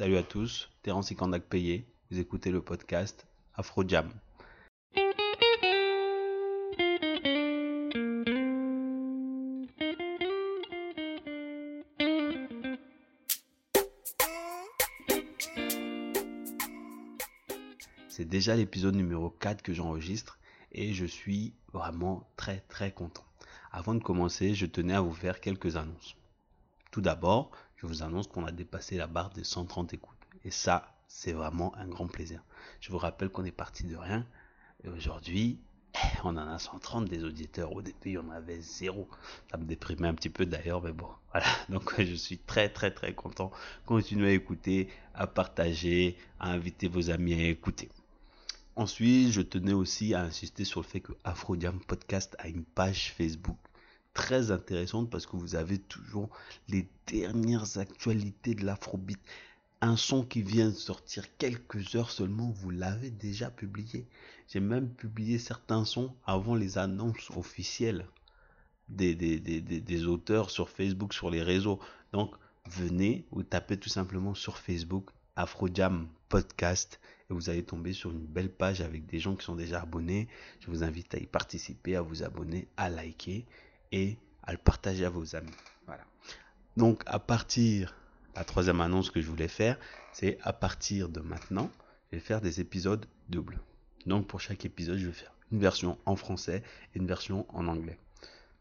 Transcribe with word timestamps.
Salut 0.00 0.16
à 0.16 0.22
tous, 0.22 0.70
Terence 0.80 1.10
Ikandak 1.10 1.42
payé, 1.42 1.86
vous 2.10 2.18
écoutez 2.18 2.50
le 2.50 2.62
podcast 2.62 3.26
Afro 3.54 3.86
Jam. 3.86 4.10
C'est 18.08 18.24
déjà 18.24 18.56
l'épisode 18.56 18.94
numéro 18.94 19.28
4 19.28 19.60
que 19.60 19.74
j'enregistre 19.74 20.38
et 20.72 20.94
je 20.94 21.04
suis 21.04 21.52
vraiment 21.74 22.26
très 22.36 22.60
très 22.70 22.90
content. 22.90 23.26
Avant 23.70 23.92
de 23.92 24.02
commencer, 24.02 24.54
je 24.54 24.64
tenais 24.64 24.94
à 24.94 25.02
vous 25.02 25.12
faire 25.12 25.42
quelques 25.42 25.76
annonces. 25.76 26.16
Tout 26.90 27.02
d'abord, 27.02 27.50
je 27.80 27.86
vous 27.86 28.02
annonce 28.02 28.26
qu'on 28.26 28.44
a 28.44 28.52
dépassé 28.52 28.98
la 28.98 29.06
barre 29.06 29.30
des 29.30 29.44
130 29.44 29.94
écoutes. 29.94 30.18
Et 30.44 30.50
ça, 30.50 30.94
c'est 31.08 31.32
vraiment 31.32 31.74
un 31.76 31.88
grand 31.88 32.08
plaisir. 32.08 32.42
Je 32.80 32.90
vous 32.90 32.98
rappelle 32.98 33.30
qu'on 33.30 33.44
est 33.44 33.52
parti 33.52 33.84
de 33.84 33.96
rien. 33.96 34.26
Et 34.84 34.88
aujourd'hui, 34.90 35.58
on 36.24 36.36
en 36.36 36.46
a 36.46 36.58
130 36.58 37.06
des 37.06 37.24
auditeurs. 37.24 37.72
Au 37.72 37.80
début, 37.80 38.18
en 38.18 38.28
avait 38.28 38.60
zéro. 38.60 39.08
Ça 39.50 39.56
me 39.56 39.64
déprimait 39.64 40.08
un 40.08 40.14
petit 40.14 40.28
peu 40.28 40.44
d'ailleurs, 40.44 40.82
mais 40.82 40.92
bon, 40.92 41.08
voilà. 41.32 41.46
Donc, 41.70 41.94
je 41.98 42.14
suis 42.14 42.36
très, 42.36 42.68
très, 42.68 42.90
très 42.90 43.14
content. 43.14 43.50
Continuez 43.86 44.28
à 44.28 44.32
écouter, 44.32 44.90
à 45.14 45.26
partager, 45.26 46.18
à 46.38 46.50
inviter 46.50 46.86
vos 46.86 47.08
amis 47.08 47.32
à 47.32 47.48
écouter. 47.48 47.88
Ensuite, 48.76 49.30
je 49.30 49.40
tenais 49.40 49.72
aussi 49.72 50.12
à 50.12 50.20
insister 50.20 50.64
sur 50.64 50.80
le 50.80 50.86
fait 50.86 51.00
que 51.00 51.12
Afrodiam 51.24 51.80
Podcast 51.80 52.36
a 52.40 52.48
une 52.48 52.64
page 52.64 53.14
Facebook 53.16 53.56
très 54.14 54.50
intéressante 54.50 55.10
parce 55.10 55.26
que 55.26 55.36
vous 55.36 55.54
avez 55.54 55.78
toujours 55.78 56.30
les 56.68 56.88
dernières 57.06 57.78
actualités 57.78 58.54
de 58.54 58.64
l'afrobeat. 58.64 59.20
Un 59.80 59.96
son 59.96 60.24
qui 60.24 60.42
vient 60.42 60.68
de 60.68 60.74
sortir 60.74 61.24
quelques 61.38 61.94
heures 61.94 62.10
seulement, 62.10 62.50
vous 62.50 62.70
l'avez 62.70 63.10
déjà 63.10 63.50
publié. 63.50 64.06
J'ai 64.48 64.60
même 64.60 64.90
publié 64.90 65.38
certains 65.38 65.84
sons 65.84 66.14
avant 66.26 66.54
les 66.54 66.76
annonces 66.76 67.30
officielles 67.36 68.06
des, 68.90 69.14
des, 69.14 69.38
des, 69.38 69.60
des, 69.60 70.06
auteurs 70.06 70.50
sur 70.50 70.68
Facebook, 70.68 71.14
sur 71.14 71.30
les 71.30 71.42
réseaux. 71.42 71.78
Donc, 72.12 72.34
venez, 72.66 73.24
vous 73.30 73.42
tapez 73.42 73.78
tout 73.78 73.88
simplement 73.88 74.34
sur 74.34 74.58
Facebook 74.58 75.10
Afrojam 75.36 76.08
Podcast 76.28 77.00
et 77.30 77.34
vous 77.34 77.48
allez 77.48 77.62
tomber 77.62 77.92
sur 77.92 78.10
une 78.10 78.26
belle 78.26 78.50
page 78.50 78.80
avec 78.80 79.06
des 79.06 79.20
gens 79.20 79.36
qui 79.36 79.44
sont 79.44 79.56
déjà 79.56 79.80
abonnés. 79.80 80.28
Je 80.60 80.66
vous 80.66 80.82
invite 80.82 81.14
à 81.14 81.18
y 81.18 81.26
participer, 81.26 81.96
à 81.96 82.02
vous 82.02 82.22
abonner, 82.22 82.68
à 82.76 82.90
liker 82.90 83.46
et 83.92 84.16
à 84.42 84.52
le 84.52 84.58
partager 84.58 85.04
à 85.04 85.10
vos 85.10 85.36
amis. 85.36 85.52
Voilà. 85.86 86.04
Donc 86.76 87.02
à 87.06 87.18
partir, 87.18 87.94
la 88.36 88.44
troisième 88.44 88.80
annonce 88.80 89.10
que 89.10 89.20
je 89.20 89.28
voulais 89.28 89.48
faire, 89.48 89.78
c'est 90.12 90.38
à 90.42 90.52
partir 90.52 91.08
de 91.08 91.20
maintenant, 91.20 91.70
je 92.10 92.16
vais 92.16 92.22
faire 92.22 92.40
des 92.40 92.60
épisodes 92.60 93.06
doubles. 93.28 93.60
Donc 94.06 94.26
pour 94.26 94.40
chaque 94.40 94.64
épisode, 94.64 94.98
je 94.98 95.06
vais 95.06 95.12
faire 95.12 95.34
une 95.52 95.60
version 95.60 95.98
en 96.06 96.16
français 96.16 96.62
et 96.94 96.98
une 96.98 97.06
version 97.06 97.46
en 97.48 97.66
anglais. 97.66 97.98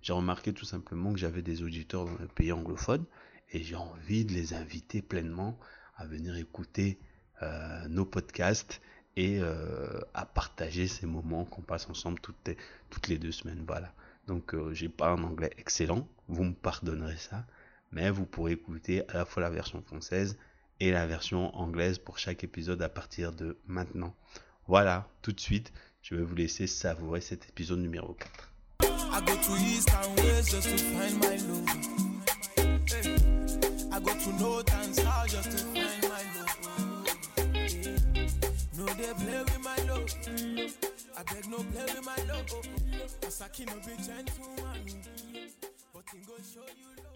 J'ai 0.02 0.13
remarqué 0.13 0.53
tout 0.53 0.66
simplement 0.66 1.11
que 1.13 1.19
j'avais 1.19 1.41
des 1.41 1.61
auditeurs 1.61 2.05
dans 2.05 2.17
le 2.19 2.27
pays 2.27 2.52
anglophone 2.52 3.05
et 3.52 3.64
j'ai 3.64 3.75
envie 3.75 4.25
de 4.25 4.33
les 4.33 4.53
inviter 4.53 5.02
pleinement 5.02 5.59
à 5.97 6.05
venir 6.05 6.36
écouter 6.38 6.99
euh, 7.41 7.88
nos 7.88 8.05
podcasts 8.05 8.81
et 9.16 9.39
euh, 9.41 9.99
à 10.14 10.25
partager 10.25 10.88
ces 10.88 11.05
moments 11.05 11.45
qu'on 11.45 11.61
passe 11.61 11.89
ensemble 11.89 12.19
toutes 12.21 12.47
les, 12.47 12.58
toutes 12.89 13.08
les 13.08 13.17
deux 13.17 13.31
semaines. 13.31 13.64
Voilà. 13.67 13.93
Donc 14.30 14.53
euh, 14.53 14.72
j'ai 14.75 14.89
pas 14.89 15.09
un 15.09 15.23
anglais 15.23 15.49
excellent, 15.58 16.08
vous 16.27 16.44
me 16.44 16.53
pardonnerez 16.53 17.17
ça, 17.17 17.47
mais 17.91 18.11
vous 18.11 18.27
pourrez 18.27 18.52
écouter 18.52 19.02
à 19.09 19.13
la 19.16 19.25
fois 19.25 19.41
la 19.41 19.49
version 19.49 19.81
française 19.81 20.38
et 20.80 20.91
la 20.91 21.08
version 21.08 21.55
anglaise 21.58 21.97
pour 21.97 22.19
chaque 22.19 22.44
épisode 22.44 22.83
à 22.83 22.89
partir 22.89 23.33
de 23.33 23.58
maintenant. 23.66 24.16
Voilà, 24.67 25.09
tout 25.23 25.31
de 25.31 25.39
suite, 25.39 25.73
je 26.03 26.13
vais 26.13 26.21
vous 26.21 26.36
laisser 26.36 26.67
savourer 26.67 27.21
cet 27.21 27.49
épisode 27.49 27.80
numéro 27.80 28.13
4. 28.13 28.53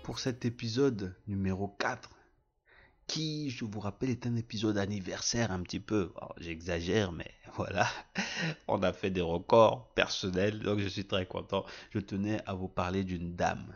Pour 0.03 0.19
cet 0.19 0.43
épisode 0.43 1.15
numéro 1.27 1.69
4, 1.69 2.09
qui, 3.07 3.49
je 3.49 3.63
vous 3.63 3.79
rappelle, 3.79 4.09
est 4.09 4.27
un 4.27 4.35
épisode 4.35 4.77
anniversaire 4.77 5.51
un 5.51 5.61
petit 5.61 5.79
peu. 5.79 6.11
J'exagère, 6.37 7.13
mais 7.13 7.31
voilà. 7.55 7.87
On 8.67 8.83
a 8.83 8.91
fait 8.91 9.09
des 9.09 9.21
records 9.21 9.87
personnels, 9.93 10.59
donc 10.59 10.79
je 10.79 10.87
suis 10.87 11.05
très 11.05 11.25
content. 11.25 11.65
Je 11.91 11.99
tenais 11.99 12.41
à 12.45 12.55
vous 12.55 12.67
parler 12.67 13.05
d'une 13.05 13.35
dame, 13.35 13.73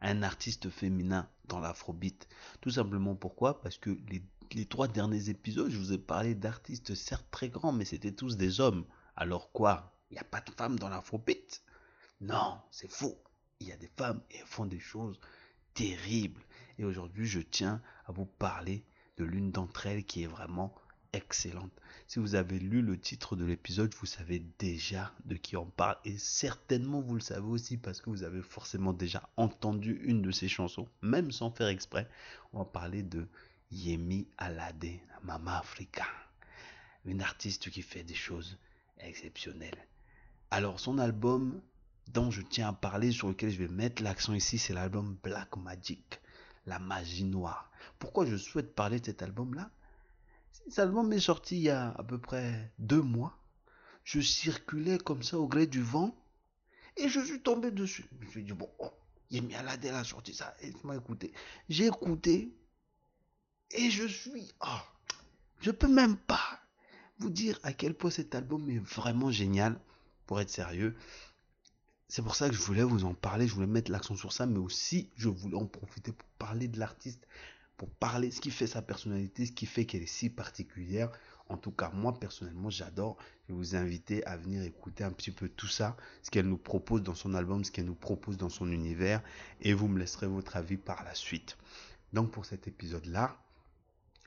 un 0.00 0.24
artiste 0.24 0.70
féminin 0.70 1.28
dans 1.46 1.60
l'afrobeat. 1.60 2.28
Tout 2.60 2.70
simplement 2.70 3.14
pourquoi? 3.14 3.60
Parce 3.60 3.78
que 3.78 3.90
les, 4.08 4.24
les 4.54 4.66
trois 4.66 4.88
derniers 4.88 5.28
épisodes, 5.28 5.70
je 5.70 5.78
vous 5.78 5.92
ai 5.92 5.98
parlé 5.98 6.34
d'artistes 6.34 6.96
certes 6.96 7.28
très 7.30 7.48
grands, 7.48 7.72
mais 7.72 7.84
c'était 7.84 8.12
tous 8.12 8.36
des 8.36 8.60
hommes. 8.60 8.84
Alors 9.16 9.52
quoi? 9.52 9.94
Il 10.10 10.14
n'y 10.14 10.20
a 10.20 10.24
pas 10.24 10.40
de 10.40 10.50
femmes 10.50 10.78
dans 10.78 10.88
l'afrobeat 10.88 11.62
Non, 12.20 12.60
c'est 12.70 12.90
faux. 12.90 13.22
Il 13.60 13.68
y 13.68 13.72
a 13.72 13.76
des 13.76 13.90
femmes 13.96 14.22
et 14.30 14.38
elles 14.38 14.46
font 14.46 14.66
des 14.66 14.80
choses 14.80 15.20
terribles. 15.74 16.42
Et 16.78 16.84
aujourd'hui, 16.84 17.26
je 17.26 17.40
tiens 17.40 17.82
à 18.06 18.12
vous 18.12 18.26
parler 18.26 18.84
de 19.16 19.24
l'une 19.24 19.50
d'entre 19.50 19.86
elles 19.86 20.04
qui 20.04 20.22
est 20.22 20.26
vraiment 20.26 20.74
excellente. 21.12 21.72
Si 22.06 22.18
vous 22.18 22.34
avez 22.34 22.58
lu 22.58 22.82
le 22.82 22.98
titre 22.98 23.36
de 23.36 23.44
l'épisode, 23.44 23.94
vous 23.94 24.06
savez 24.06 24.40
déjà 24.58 25.12
de 25.24 25.36
qui 25.36 25.56
on 25.56 25.66
parle. 25.66 25.96
Et 26.04 26.18
certainement, 26.18 27.00
vous 27.00 27.14
le 27.14 27.20
savez 27.20 27.46
aussi 27.46 27.76
parce 27.76 28.00
que 28.00 28.10
vous 28.10 28.22
avez 28.22 28.42
forcément 28.42 28.92
déjà 28.92 29.28
entendu 29.36 30.00
une 30.04 30.22
de 30.22 30.30
ses 30.30 30.48
chansons, 30.48 30.88
même 31.02 31.30
sans 31.30 31.50
faire 31.50 31.68
exprès. 31.68 32.08
On 32.52 32.58
va 32.60 32.64
parler 32.64 33.02
de 33.02 33.28
Yemi 33.70 34.26
Alade, 34.38 35.00
Mama 35.22 35.58
Africa. 35.58 36.06
Une 37.04 37.22
artiste 37.22 37.70
qui 37.70 37.82
fait 37.82 38.04
des 38.04 38.14
choses 38.14 38.58
exceptionnel. 39.06 39.74
Alors 40.50 40.80
son 40.80 40.98
album 40.98 41.60
dont 42.08 42.30
je 42.30 42.42
tiens 42.42 42.68
à 42.68 42.72
parler, 42.72 43.12
sur 43.12 43.28
lequel 43.28 43.50
je 43.50 43.58
vais 43.58 43.68
mettre 43.68 44.02
l'accent 44.02 44.34
ici, 44.34 44.58
c'est 44.58 44.74
l'album 44.74 45.16
Black 45.22 45.56
Magic, 45.56 46.20
la 46.66 46.78
magie 46.78 47.24
noire. 47.24 47.70
Pourquoi 47.98 48.26
je 48.26 48.36
souhaite 48.36 48.74
parler 48.74 49.00
de 49.00 49.06
cet 49.06 49.22
album-là? 49.22 49.70
Cet 50.52 50.78
album 50.78 51.12
est 51.12 51.20
sorti 51.20 51.56
il 51.56 51.62
y 51.62 51.70
a 51.70 51.90
à 51.90 52.02
peu 52.02 52.18
près 52.18 52.72
deux 52.78 53.00
mois. 53.00 53.38
Je 54.04 54.20
circulais 54.20 54.98
comme 54.98 55.22
ça 55.22 55.38
au 55.38 55.46
gré 55.46 55.66
du 55.66 55.82
vent 55.82 56.14
et 56.96 57.08
je 57.08 57.20
suis 57.20 57.40
tombé 57.40 57.70
dessus. 57.70 58.04
Je 58.20 58.26
me 58.26 58.30
suis 58.30 58.44
dit, 58.44 58.52
bon, 58.52 58.68
oh, 58.78 58.92
Yemi 59.30 59.54
Alade 59.54 59.86
a 59.86 60.04
sorti 60.04 60.34
ça, 60.34 60.54
m'a 60.84 60.96
écouté. 60.96 61.32
J'ai 61.68 61.86
écouté 61.86 62.54
et 63.70 63.90
je 63.90 64.06
suis, 64.06 64.52
oh, 64.60 64.80
je 65.60 65.70
peux 65.70 65.88
même 65.88 66.16
pas 66.16 66.60
vous 67.18 67.30
dire 67.30 67.58
à 67.62 67.72
quel 67.72 67.94
point 67.94 68.10
cet 68.10 68.34
album 68.34 68.68
est 68.70 68.78
vraiment 68.78 69.30
génial, 69.30 69.78
pour 70.26 70.40
être 70.40 70.50
sérieux. 70.50 70.94
C'est 72.08 72.22
pour 72.22 72.34
ça 72.34 72.48
que 72.48 72.54
je 72.54 72.60
voulais 72.60 72.82
vous 72.82 73.04
en 73.04 73.14
parler, 73.14 73.46
je 73.46 73.54
voulais 73.54 73.66
mettre 73.66 73.90
l'accent 73.90 74.16
sur 74.16 74.32
ça, 74.32 74.46
mais 74.46 74.58
aussi 74.58 75.10
je 75.16 75.28
voulais 75.28 75.56
en 75.56 75.66
profiter 75.66 76.12
pour 76.12 76.28
parler 76.38 76.68
de 76.68 76.78
l'artiste, 76.78 77.26
pour 77.76 77.90
parler 77.90 78.30
ce 78.30 78.40
qui 78.40 78.50
fait 78.50 78.66
sa 78.66 78.82
personnalité, 78.82 79.46
ce 79.46 79.52
qui 79.52 79.66
fait 79.66 79.86
qu'elle 79.86 80.02
est 80.02 80.06
si 80.06 80.30
particulière. 80.30 81.10
En 81.48 81.56
tout 81.56 81.70
cas, 81.70 81.90
moi 81.90 82.18
personnellement, 82.18 82.70
j'adore. 82.70 83.16
Je 83.48 83.52
vais 83.52 83.58
vous 83.58 83.76
inviter 83.76 84.24
à 84.26 84.36
venir 84.36 84.62
écouter 84.62 85.04
un 85.04 85.10
petit 85.10 85.30
peu 85.30 85.48
tout 85.48 85.68
ça, 85.68 85.96
ce 86.22 86.30
qu'elle 86.30 86.48
nous 86.48 86.58
propose 86.58 87.02
dans 87.02 87.14
son 87.14 87.34
album, 87.34 87.64
ce 87.64 87.70
qu'elle 87.70 87.86
nous 87.86 87.94
propose 87.94 88.36
dans 88.36 88.48
son 88.48 88.70
univers, 88.70 89.22
et 89.60 89.74
vous 89.74 89.88
me 89.88 89.98
laisserez 89.98 90.26
votre 90.26 90.56
avis 90.56 90.76
par 90.76 91.04
la 91.04 91.14
suite. 91.14 91.56
Donc 92.12 92.30
pour 92.30 92.44
cet 92.44 92.68
épisode-là, 92.68 93.41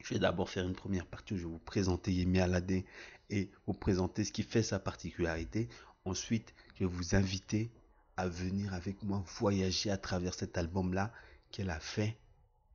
je 0.04 0.14
vais 0.14 0.20
d'abord 0.20 0.50
faire 0.50 0.66
une 0.66 0.76
première 0.76 1.06
partie 1.06 1.34
où 1.34 1.38
je 1.38 1.44
vais 1.44 1.50
vous 1.50 1.59
présenter 1.59 2.12
Yemi 2.14 2.40
Alade 2.40 2.84
et 3.30 3.50
vous 3.66 3.74
présenter 3.74 4.24
ce 4.24 4.32
qui 4.32 4.44
fait 4.44 4.64
sa 4.64 4.80
particularité. 4.80 5.68
Ensuite, 6.06 6.53
je 6.76 6.86
vais 6.86 6.92
vous 6.92 7.16
inviter 7.16 7.72
à 8.18 8.28
venir 8.28 8.74
avec 8.74 9.02
moi 9.03 9.24
voyager 9.40 9.90
à 9.90 9.97
travers 9.97 10.34
cet 10.34 10.58
album-là 10.58 11.12
qu'elle 11.52 11.70
a 11.70 11.80
fait. 11.80 12.18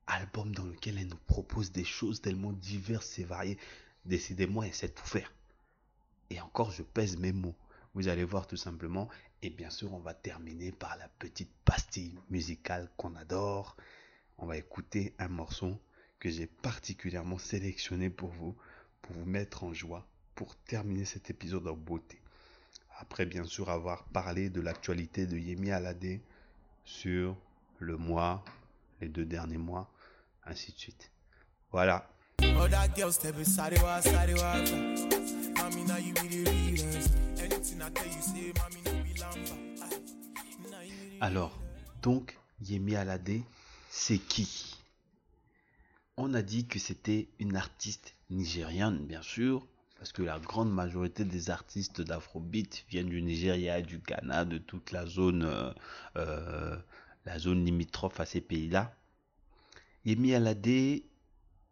Album 0.07 0.53
dans 0.53 0.65
lequel 0.65 0.99
elle 0.99 1.07
nous 1.07 1.17
propose 1.29 1.71
des 1.71 1.85
choses 1.85 2.21
tellement 2.21 2.53
diverses 2.53 3.19
et 3.21 3.25
variées. 3.25 3.59
Décidément, 4.05 4.63
elle 4.65 4.75
sait 4.75 4.89
tout 4.89 5.07
faire. 5.07 5.33
Et 6.31 6.41
encore, 6.41 6.73
je 6.73 6.83
pèse 6.83 7.17
mes 7.17 7.33
mots. 7.33 7.55
Vous 7.95 8.09
allez 8.09 8.25
voir 8.25 8.47
tout 8.49 8.57
simplement. 8.57 9.09
Et 9.43 9.51
bien 9.51 9.71
sûr, 9.71 9.93
on 9.93 10.01
va 10.01 10.15
terminer 10.15 10.73
par 10.73 10.97
la 10.97 11.09
petite 11.09 11.51
pastille 11.65 12.19
musicale 12.29 12.91
qu'on 12.97 13.15
adore. 13.15 13.77
On 14.39 14.47
va 14.47 14.57
écouter 14.57 15.15
un 15.19 15.29
morceau 15.29 15.79
que 16.21 16.29
j'ai 16.31 16.47
particulièrement 16.47 17.39
sélectionné 17.39 18.11
pour 18.11 18.29
vous, 18.31 18.55
pour 19.03 19.17
vous 19.17 19.25
mettre 19.25 19.65
en 19.65 19.73
joie, 19.73 20.07
pour 20.37 20.55
terminer 20.57 21.05
cet 21.05 21.31
épisode 21.31 21.67
en 21.67 21.75
beauté. 21.75 22.21
Après 22.99 23.27
bien 23.27 23.45
sûr 23.45 23.71
avoir 23.71 24.05
parlé 24.05 24.51
de 24.51 24.61
l'actualité 24.61 25.27
de 25.27 25.37
Yemi 25.37 25.73
Alade 25.73 26.21
sur 26.85 27.37
le 27.79 27.97
mois, 27.97 28.45
les 29.01 29.09
deux 29.09 29.25
derniers 29.25 29.59
mois, 29.59 29.91
ainsi 30.45 30.73
de 30.73 30.79
suite. 30.79 31.11
Voilà, 31.73 32.09
Alors, 41.21 41.59
donc, 42.03 42.39
Yemi 42.63 42.97
Alade, 42.97 43.41
c'est 43.91 44.19
qui? 44.19 44.80
On 46.23 46.35
a 46.35 46.43
dit 46.43 46.67
que 46.67 46.79
c'était 46.79 47.31
une 47.39 47.57
artiste 47.57 48.15
nigériane, 48.29 49.07
bien 49.07 49.23
sûr, 49.23 49.67
parce 49.97 50.13
que 50.13 50.21
la 50.23 50.39
grande 50.39 50.71
majorité 50.71 51.25
des 51.25 51.49
artistes 51.49 52.03
d'Afrobeat 52.03 52.85
viennent 52.91 53.09
du 53.09 53.23
Nigeria, 53.23 53.81
du 53.81 54.01
Ghana, 54.01 54.45
de 54.45 54.59
toute 54.59 54.93
la 54.93 55.07
zone, 55.07 55.45
euh, 55.45 55.73
euh, 56.17 56.77
la 57.25 57.39
zone 57.39 57.65
limitrophe 57.65 58.21
à 58.21 58.27
ces 58.27 58.43
pays-là. 58.43 58.95
Yemi 60.05 60.35
Alade, 60.35 61.01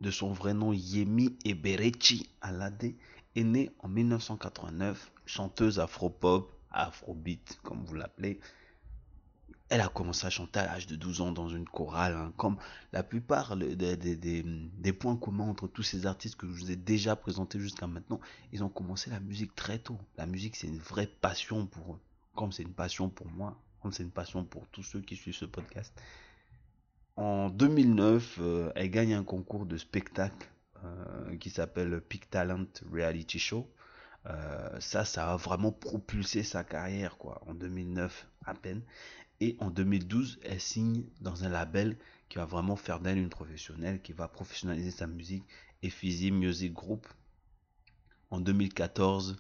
de 0.00 0.10
son 0.10 0.32
vrai 0.32 0.54
nom 0.54 0.72
Yemi 0.72 1.36
Eberechi 1.44 2.30
Alade, 2.40 2.94
est 3.36 3.44
née 3.44 3.70
en 3.80 3.88
1989, 3.88 5.12
chanteuse 5.26 5.78
afropop, 5.78 6.50
afrobeat 6.70 7.58
comme 7.62 7.84
vous 7.84 7.96
l'appelez, 7.96 8.40
elle 9.68 9.80
a 9.80 9.88
commencé 9.88 10.26
à 10.26 10.30
chanter 10.30 10.60
à 10.60 10.66
l'âge 10.66 10.86
de 10.86 10.96
12 10.96 11.20
ans 11.20 11.32
dans 11.32 11.48
une 11.48 11.66
chorale, 11.66 12.14
hein, 12.14 12.32
comme 12.36 12.56
la 12.92 13.02
plupart 13.02 13.56
des, 13.56 14.92
points 14.92 15.16
communs 15.16 15.48
entre 15.48 15.66
tous 15.68 15.82
ces 15.82 16.06
artistes 16.06 16.36
que 16.36 16.46
je 16.46 16.52
vous 16.52 16.70
ai 16.70 16.76
déjà 16.76 17.16
présentés 17.16 17.60
jusqu'à 17.60 17.86
maintenant. 17.86 18.20
Ils 18.52 18.64
ont 18.64 18.70
commencé 18.70 19.10
la 19.10 19.20
musique 19.20 19.54
très 19.54 19.78
tôt. 19.78 19.98
La 20.16 20.26
musique, 20.26 20.56
c'est 20.56 20.68
une 20.68 20.78
vraie 20.78 21.06
passion 21.06 21.66
pour 21.66 21.94
eux, 21.94 22.00
comme 22.34 22.52
c'est 22.52 22.62
une 22.62 22.72
passion 22.72 23.10
pour 23.10 23.28
moi, 23.30 23.60
comme 23.82 23.92
c'est 23.92 24.02
une 24.02 24.10
passion 24.10 24.44
pour 24.44 24.66
tous 24.68 24.82
ceux 24.82 25.00
qui 25.00 25.16
suivent 25.16 25.34
ce 25.34 25.44
podcast. 25.44 25.92
En 27.16 27.50
2009, 27.50 28.38
euh, 28.40 28.72
elle 28.74 28.90
gagne 28.90 29.12
un 29.12 29.24
concours 29.24 29.66
de 29.66 29.76
spectacle 29.76 30.48
euh, 30.84 31.36
qui 31.36 31.50
s'appelle 31.50 32.00
Peak 32.00 32.30
Talent 32.30 32.66
Reality 32.90 33.38
Show. 33.38 33.68
Euh, 34.26 34.80
ça, 34.80 35.04
ça 35.04 35.32
a 35.32 35.36
vraiment 35.36 35.72
propulsé 35.72 36.42
sa 36.42 36.64
carrière, 36.64 37.16
quoi, 37.18 37.42
en 37.46 37.54
2009 37.54 38.28
à 38.44 38.54
peine. 38.54 38.82
Et 39.40 39.56
en 39.60 39.70
2012, 39.70 40.40
elle 40.42 40.60
signe 40.60 41.04
dans 41.20 41.44
un 41.44 41.48
label 41.48 41.96
qui 42.28 42.38
va 42.38 42.44
vraiment 42.44 42.74
faire 42.74 42.98
d'elle 42.98 43.18
une 43.18 43.28
professionnelle, 43.28 44.02
qui 44.02 44.12
va 44.12 44.26
professionnaliser 44.26 44.90
sa 44.90 45.06
musique, 45.06 45.44
Ephysi 45.82 46.32
Music 46.32 46.72
Group. 46.72 47.06
En 48.30 48.40
2014, 48.40 49.36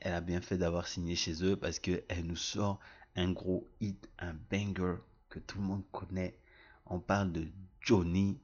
elle 0.00 0.14
a 0.14 0.20
bien 0.20 0.40
fait 0.40 0.58
d'avoir 0.58 0.86
signé 0.86 1.16
chez 1.16 1.44
eux 1.44 1.56
parce 1.56 1.80
qu'elle 1.80 2.04
nous 2.24 2.36
sort 2.36 2.78
un 3.16 3.32
gros 3.32 3.68
hit, 3.80 4.08
un 4.20 4.34
banger 4.50 4.96
que 5.28 5.40
tout 5.40 5.58
le 5.58 5.64
monde 5.64 5.82
connaît. 5.90 6.38
On 6.86 7.00
parle 7.00 7.32
de 7.32 7.48
Johnny. 7.80 8.38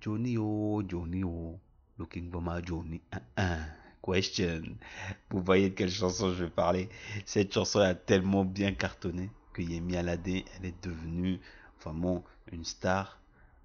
Johnny 0.00 0.38
oh, 0.38 0.84
Johnny 0.86 1.24
oh, 1.24 1.58
looking 1.98 2.30
for 2.30 2.40
my 2.40 2.64
Johnny. 2.64 3.02
Question. 4.04 4.62
Vous 5.30 5.42
voyez 5.42 5.70
de 5.70 5.74
quelle 5.74 5.90
chanson 5.90 6.32
je 6.32 6.44
vais 6.44 6.50
parler. 6.50 6.88
Cette 7.26 7.52
chanson 7.52 7.80
a 7.80 7.94
tellement 7.94 8.44
bien 8.44 8.72
cartonné 8.72 9.28
Yemi 9.64 9.96
Alade, 9.96 10.28
elle 10.28 10.64
est 10.64 10.84
devenue 10.84 11.40
vraiment 11.82 12.24
une 12.52 12.64
star 12.64 13.20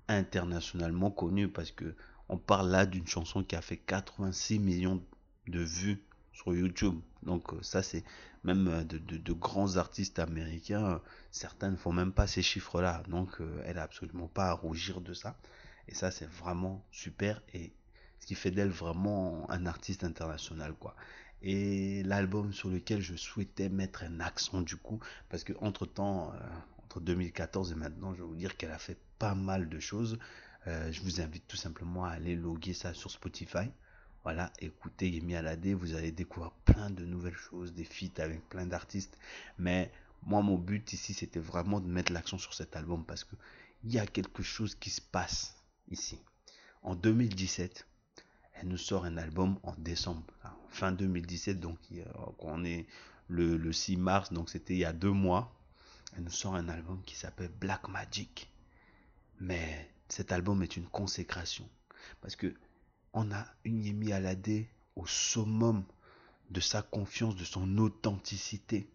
internationalement 0.08 1.12
connue 1.12 1.48
parce 1.48 1.72
que 1.72 1.96
on 2.30 2.38
parle 2.38 2.70
là 2.70 2.86
d'une 2.86 3.08
chanson 3.08 3.44
qui 3.44 3.56
a 3.56 3.62
fait 3.62 3.78
86 3.78 4.60
millions 4.60 5.04
de 5.48 5.60
vues 5.60 6.02
sur 6.32 6.56
YouTube. 6.56 7.00
Donc 7.24 7.54
euh, 7.54 7.62
ça 7.62 7.84
c'est 7.84 8.04
même 8.44 8.68
euh, 8.68 8.84
de, 8.84 9.34
grands 9.34 9.78
artistes 9.78 10.20
américains, 10.20 11.02
certains 11.32 11.70
ne 11.70 11.76
font 11.76 11.92
même 11.92 12.12
pas 12.12 12.28
ces 12.28 12.42
chiffres-là. 12.42 13.04
Donc 13.08 13.40
euh, 13.40 13.62
elle 13.66 13.76
n'a 13.76 13.84
absolument 13.84 14.28
pas 14.28 14.50
à 14.50 14.54
rougir 14.54 15.02
de 15.02 15.14
ça. 15.14 15.38
Et 15.88 15.96
ça 15.96 16.12
c'est 16.12 16.30
vraiment 16.30 16.84
super 16.92 17.42
et 17.54 17.74
ce 18.20 18.26
qui 18.26 18.36
fait 18.36 18.52
d'elle 18.52 18.70
vraiment 18.70 19.50
un 19.52 19.66
artiste 19.66 20.06
international 20.06 20.74
quoi 20.80 20.96
et 21.44 22.04
l'album 22.04 22.54
sur 22.54 22.70
lequel 22.70 23.02
je 23.02 23.16
souhaitais 23.16 23.70
mettre 23.70 24.04
un 24.04 24.22
accent 24.22 24.62
du 24.62 24.78
coup 24.78 25.00
parce 25.30 25.44
que 25.44 25.54
entre 25.60 25.86
temps 25.86 26.32
euh, 26.34 26.38
entre 26.84 27.02
2014 27.02 27.74
et 27.74 27.76
maintenant 27.76 28.14
je 28.14 28.22
vais 28.22 28.28
vous 28.28 28.36
dire 28.36 28.56
qu'elle 28.56 28.72
a 28.72 28.80
fait 28.80 28.98
pas 29.20 29.36
mal 29.36 29.70
de 29.70 29.80
choses. 29.80 30.18
Euh, 30.68 30.92
je 30.92 31.02
vous 31.02 31.20
invite 31.20 31.46
tout 31.48 31.58
simplement 31.58 32.06
à 32.06 32.12
aller 32.12 32.36
loguer 32.36 32.74
ça 32.74 32.94
sur 32.94 33.12
Spotify. 33.12 33.70
Voilà 34.24 34.54
écoutez 34.60 35.10
Yemi 35.10 35.36
Alade 35.36 35.68
vous 35.68 35.96
allez 35.96 36.14
découvrir 36.14 36.54
plein 36.64 36.90
de 36.90 37.04
nouvelles 37.04 37.36
choses 37.36 37.74
des 37.74 37.84
feats 37.84 38.22
avec 38.24 38.48
plein 38.48 38.66
d'artistes. 38.66 39.18
Mais 39.58 39.92
moi 40.26 40.42
mon 40.42 40.58
but 40.58 40.94
ici 40.94 41.14
c'était 41.14 41.42
vraiment 41.42 41.82
de 41.82 41.88
mettre 41.88 42.14
l'accent 42.14 42.38
sur 42.38 42.54
cet 42.54 42.78
album 42.78 43.04
parce 43.06 43.26
que 43.26 43.36
il 43.84 43.92
y 43.92 44.00
a 44.00 44.08
quelque 44.08 44.44
chose 44.44 44.76
qui 44.76 44.90
se 44.90 45.02
passe 45.02 45.58
ici. 45.90 46.18
En 46.84 46.96
2017 46.96 47.86
elle 48.54 48.68
nous 48.68 48.78
sort 48.78 49.06
un 49.06 49.18
album 49.18 49.60
en 49.64 49.74
décembre, 49.78 50.24
fin 50.70 50.92
2017, 50.92 51.60
donc 51.60 51.78
on 52.40 52.64
est 52.64 52.88
le, 53.28 53.72
6 53.72 53.98
mars, 53.98 54.32
donc 54.32 54.50
c'était 54.50 54.74
il 54.74 54.80
y 54.80 54.86
a 54.86 54.94
deux 54.94 55.12
mois. 55.12 55.54
Elle 56.16 56.24
nous 56.24 56.32
sort 56.32 56.56
un 56.56 56.70
album 56.70 57.02
qui 57.06 57.16
s'appelle 57.16 57.52
Black 57.60 57.88
Magic. 57.90 58.50
Mais 59.40 59.90
cet 60.10 60.32
album 60.32 60.62
est 60.62 60.78
une 60.78 60.88
consécration. 60.88 61.68
Parce 62.22 62.36
que 62.36 62.54
on 63.14 63.32
a 63.32 63.46
une 63.64 63.84
Yemi 63.84 64.12
Alade 64.12 64.66
au 64.96 65.06
summum 65.08 65.84
de 66.50 66.60
sa 66.60 66.82
confiance, 66.82 67.36
de 67.36 67.44
son 67.46 67.78
authenticité. 67.78 68.90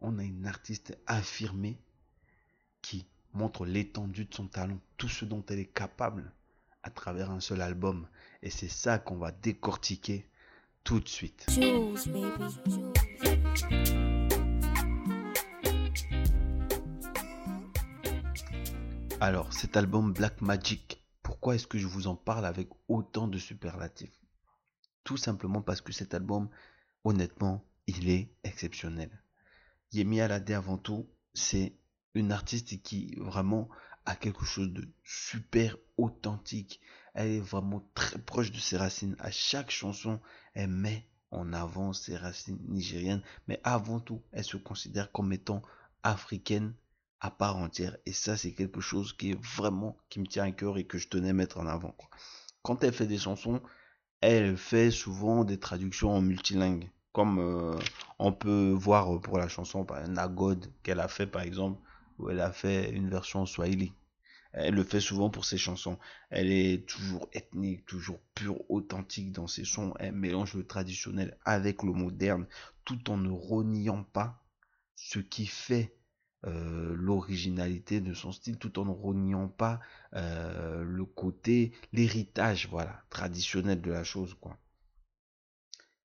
On 0.00 0.18
a 0.18 0.24
une 0.24 0.46
artiste 0.46 0.98
affirmée 1.06 1.78
qui 2.82 3.06
montre 3.32 3.64
l'étendue 3.64 4.24
de 4.24 4.34
son 4.34 4.46
talent, 4.46 4.78
tout 4.96 5.08
ce 5.08 5.24
dont 5.24 5.44
elle 5.48 5.60
est 5.60 5.72
capable 5.72 6.32
à 6.84 6.90
travers 6.90 7.30
un 7.30 7.40
seul 7.40 7.62
album. 7.62 8.06
Et 8.42 8.50
c'est 8.50 8.68
ça 8.68 8.98
qu'on 8.98 9.16
va 9.16 9.32
décortiquer 9.32 10.28
tout 10.84 11.00
de 11.00 11.08
suite. 11.08 11.46
Alors, 19.20 19.52
cet 19.54 19.76
album 19.78 20.12
Black 20.12 20.42
Magic, 20.42 21.02
pourquoi 21.22 21.54
est-ce 21.54 21.66
que 21.66 21.78
je 21.78 21.86
vous 21.86 22.06
en 22.06 22.14
parle 22.14 22.44
avec 22.44 22.68
autant 22.88 23.26
de 23.26 23.38
superlatifs? 23.38 24.20
Tout 25.04 25.16
simplement 25.16 25.62
parce 25.62 25.80
que 25.80 25.92
cet 25.92 26.12
album, 26.12 26.50
honnêtement, 27.04 27.64
il 27.86 28.10
est 28.10 28.30
exceptionnel. 28.44 29.10
Yemi 29.92 30.20
Alade 30.20 30.50
avant 30.50 30.76
tout, 30.76 31.08
c'est 31.32 31.74
une 32.12 32.32
artiste 32.32 32.82
qui 32.82 33.14
vraiment 33.16 33.70
quelque 34.14 34.44
chose 34.44 34.72
de 34.72 34.86
super 35.02 35.76
authentique. 35.96 36.80
Elle 37.14 37.32
est 37.32 37.40
vraiment 37.40 37.88
très 37.94 38.18
proche 38.18 38.52
de 38.52 38.58
ses 38.58 38.76
racines. 38.76 39.16
À 39.18 39.30
chaque 39.30 39.70
chanson, 39.70 40.20
elle 40.54 40.68
met 40.68 41.08
en 41.30 41.52
avant 41.52 41.92
ses 41.92 42.16
racines 42.16 42.60
nigériennes. 42.68 43.22
Mais 43.48 43.60
avant 43.64 44.00
tout, 44.00 44.22
elle 44.32 44.44
se 44.44 44.56
considère 44.56 45.10
comme 45.12 45.32
étant 45.32 45.62
africaine 46.02 46.74
à 47.20 47.30
part 47.30 47.56
entière. 47.56 47.96
Et 48.04 48.12
ça, 48.12 48.36
c'est 48.36 48.52
quelque 48.52 48.80
chose 48.80 49.14
qui 49.14 49.30
est 49.30 49.40
vraiment, 49.40 49.96
qui 50.10 50.20
me 50.20 50.26
tient 50.26 50.44
à 50.44 50.52
cœur 50.52 50.76
et 50.76 50.84
que 50.84 50.98
je 50.98 51.08
tenais 51.08 51.30
à 51.30 51.32
mettre 51.32 51.58
en 51.58 51.66
avant. 51.66 51.96
Quand 52.62 52.84
elle 52.84 52.92
fait 52.92 53.06
des 53.06 53.18
chansons, 53.18 53.62
elle 54.20 54.56
fait 54.56 54.90
souvent 54.90 55.44
des 55.44 55.58
traductions 55.58 56.10
en 56.10 56.20
multilingue. 56.20 56.90
Comme 57.12 57.38
euh, 57.38 57.78
on 58.18 58.32
peut 58.32 58.72
voir 58.72 59.20
pour 59.20 59.38
la 59.38 59.48
chanson 59.48 59.84
par 59.84 60.06
Nagod 60.08 60.66
qu'elle 60.82 61.00
a 61.00 61.08
fait 61.08 61.26
par 61.26 61.42
exemple 61.42 61.80
où 62.18 62.30
elle 62.30 62.40
a 62.40 62.52
fait 62.52 62.90
une 62.90 63.10
version 63.10 63.46
swahili. 63.46 63.92
Elle 64.54 64.74
le 64.74 64.84
fait 64.84 65.00
souvent 65.00 65.30
pour 65.30 65.44
ses 65.44 65.58
chansons. 65.58 65.98
Elle 66.30 66.50
est 66.50 66.86
toujours 66.86 67.28
ethnique, 67.32 67.84
toujours 67.86 68.20
pure, 68.34 68.58
authentique 68.70 69.32
dans 69.32 69.48
ses 69.48 69.64
sons. 69.64 69.94
Elle 69.98 70.12
mélange 70.12 70.54
le 70.54 70.64
traditionnel 70.64 71.36
avec 71.44 71.82
le 71.82 71.92
moderne, 71.92 72.46
tout 72.84 73.10
en 73.10 73.16
ne 73.16 73.30
reniant 73.30 74.04
pas 74.04 74.44
ce 74.94 75.18
qui 75.18 75.46
fait 75.46 75.96
euh, 76.46 76.94
l'originalité 76.94 78.00
de 78.00 78.14
son 78.14 78.30
style, 78.30 78.58
tout 78.58 78.78
en 78.78 78.84
ne 78.84 78.92
reniant 78.92 79.48
pas 79.48 79.80
euh, 80.14 80.84
le 80.84 81.04
côté, 81.04 81.72
l'héritage, 81.92 82.68
voilà, 82.68 83.02
traditionnel 83.10 83.80
de 83.80 83.90
la 83.90 84.04
chose. 84.04 84.36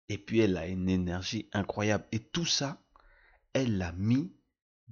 Et 0.08 0.18
puis 0.18 0.40
elle 0.40 0.58
a 0.58 0.68
une 0.68 0.90
énergie 0.90 1.50
incroyable. 1.54 2.06
Et 2.12 2.20
tout 2.20 2.46
ça, 2.46 2.82
elle 3.54 3.78
l'a 3.78 3.92
mis 3.92 4.34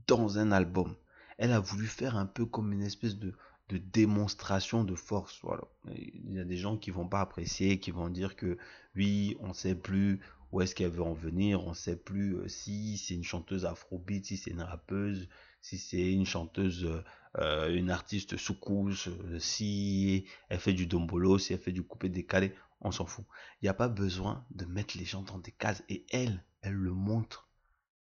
dans 0.05 0.37
un 0.37 0.51
album 0.51 0.95
elle 1.37 1.51
a 1.51 1.59
voulu 1.59 1.87
faire 1.87 2.17
un 2.17 2.25
peu 2.25 2.45
comme 2.45 2.73
une 2.73 2.83
espèce 2.83 3.17
de, 3.17 3.33
démonstration 3.69 4.83
de 4.83 4.95
force. 4.95 5.39
Voilà. 5.43 5.63
Il 5.93 6.33
y 6.33 6.39
a 6.39 6.45
des 6.45 6.57
gens 6.57 6.77
qui 6.77 6.89
vont 6.89 7.07
pas 7.07 7.21
apprécier, 7.21 7.79
qui 7.79 7.91
vont 7.91 8.09
dire 8.09 8.35
que 8.35 8.57
oui, 8.95 9.35
on 9.41 9.53
sait 9.53 9.75
plus 9.75 10.21
où 10.51 10.61
est-ce 10.61 10.73
qu'elle 10.73 10.91
veut 10.91 11.03
en 11.03 11.13
venir, 11.13 11.65
on 11.65 11.73
sait 11.73 11.97
plus 11.97 12.37
euh, 12.37 12.47
si 12.47 12.97
c'est 12.97 13.15
une 13.15 13.23
chanteuse 13.23 13.65
afrobeat, 13.65 14.25
si 14.25 14.37
c'est 14.37 14.51
une 14.51 14.61
rappeuse, 14.61 15.27
si 15.61 15.77
c'est 15.77 16.13
une 16.13 16.25
chanteuse, 16.25 16.89
euh, 17.37 17.75
une 17.75 17.89
artiste 17.89 18.37
sous 18.37 18.57
couche, 18.57 19.09
euh, 19.09 19.39
si 19.39 20.25
elle 20.49 20.59
fait 20.59 20.73
du 20.73 20.87
dombolo, 20.87 21.37
si 21.37 21.53
elle 21.53 21.59
fait 21.59 21.73
du 21.73 21.83
coupé 21.83 22.07
décalé, 22.09 22.53
on 22.79 22.91
s'en 22.91 23.05
fout. 23.05 23.25
Il 23.61 23.65
n'y 23.65 23.69
a 23.69 23.73
pas 23.73 23.89
besoin 23.89 24.45
de 24.51 24.65
mettre 24.65 24.97
les 24.97 25.05
gens 25.05 25.23
dans 25.23 25.39
des 25.39 25.51
cases 25.51 25.83
et 25.89 26.05
elle, 26.11 26.43
elle 26.61 26.75
le 26.75 26.93
montre 26.93 27.46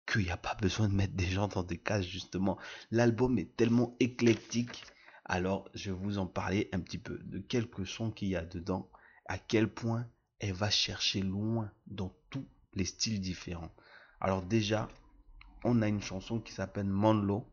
qu'il 0.06 0.22
n'y 0.22 0.30
a 0.30 0.36
pas 0.36 0.54
besoin 0.54 0.88
de 0.88 0.94
mettre 0.94 1.14
des 1.14 1.26
gens 1.26 1.48
dans 1.48 1.62
des 1.62 1.78
cases, 1.78 2.06
justement. 2.06 2.58
L'album 2.90 3.38
est 3.38 3.56
tellement 3.56 3.96
éclectique 4.00 4.84
Alors, 5.24 5.68
je 5.74 5.90
vais 5.90 5.96
vous 5.96 6.18
en 6.18 6.26
parler 6.26 6.68
un 6.72 6.80
petit 6.80 6.98
peu 6.98 7.18
de 7.24 7.38
quelques 7.38 7.86
sons 7.86 8.10
qu'il 8.10 8.28
y 8.28 8.36
a 8.36 8.44
dedans, 8.44 8.90
à 9.26 9.38
quel 9.38 9.68
point 9.68 10.06
elle 10.40 10.54
va 10.54 10.70
chercher 10.70 11.20
loin 11.20 11.70
dans 11.86 12.12
tous 12.30 12.46
les 12.74 12.84
styles 12.84 13.20
différents. 13.20 13.72
Alors 14.20 14.42
déjà, 14.42 14.88
on 15.64 15.82
a 15.82 15.88
une 15.88 16.02
chanson 16.02 16.40
qui 16.40 16.52
s'appelle 16.52 16.86
Monlo. 16.86 17.46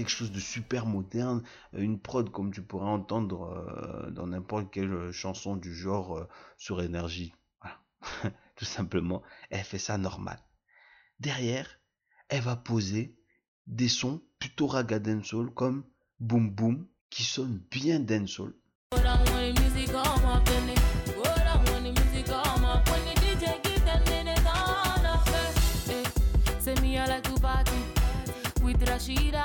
Quelque 0.00 0.08
chose 0.08 0.32
de 0.32 0.40
super 0.40 0.86
moderne, 0.86 1.42
euh, 1.74 1.82
une 1.82 2.00
prod 2.00 2.30
comme 2.30 2.54
tu 2.54 2.62
pourrais 2.62 2.88
entendre 2.88 3.42
euh, 3.42 4.10
dans 4.10 4.28
n'importe 4.28 4.70
quelle 4.70 5.12
chanson 5.12 5.56
du 5.56 5.74
genre 5.74 6.16
euh, 6.16 6.28
sur 6.56 6.80
énergie. 6.80 7.34
Tout 8.56 8.64
simplement, 8.64 9.22
elle 9.50 9.62
fait 9.62 9.78
ça 9.78 9.98
normal. 9.98 10.38
Derrière, 11.18 11.80
elle 12.30 12.40
va 12.40 12.56
poser 12.56 13.14
des 13.66 13.88
sons 13.88 14.22
plutôt 14.38 14.68
raga 14.68 14.98
dancehall 14.98 15.50
comme 15.50 15.84
Boom 16.18 16.50
Boom 16.50 16.86
qui 17.10 17.22
sonne 17.22 17.60
bien 17.70 18.00
dancehall. 18.00 18.54
Rashida 29.00 29.44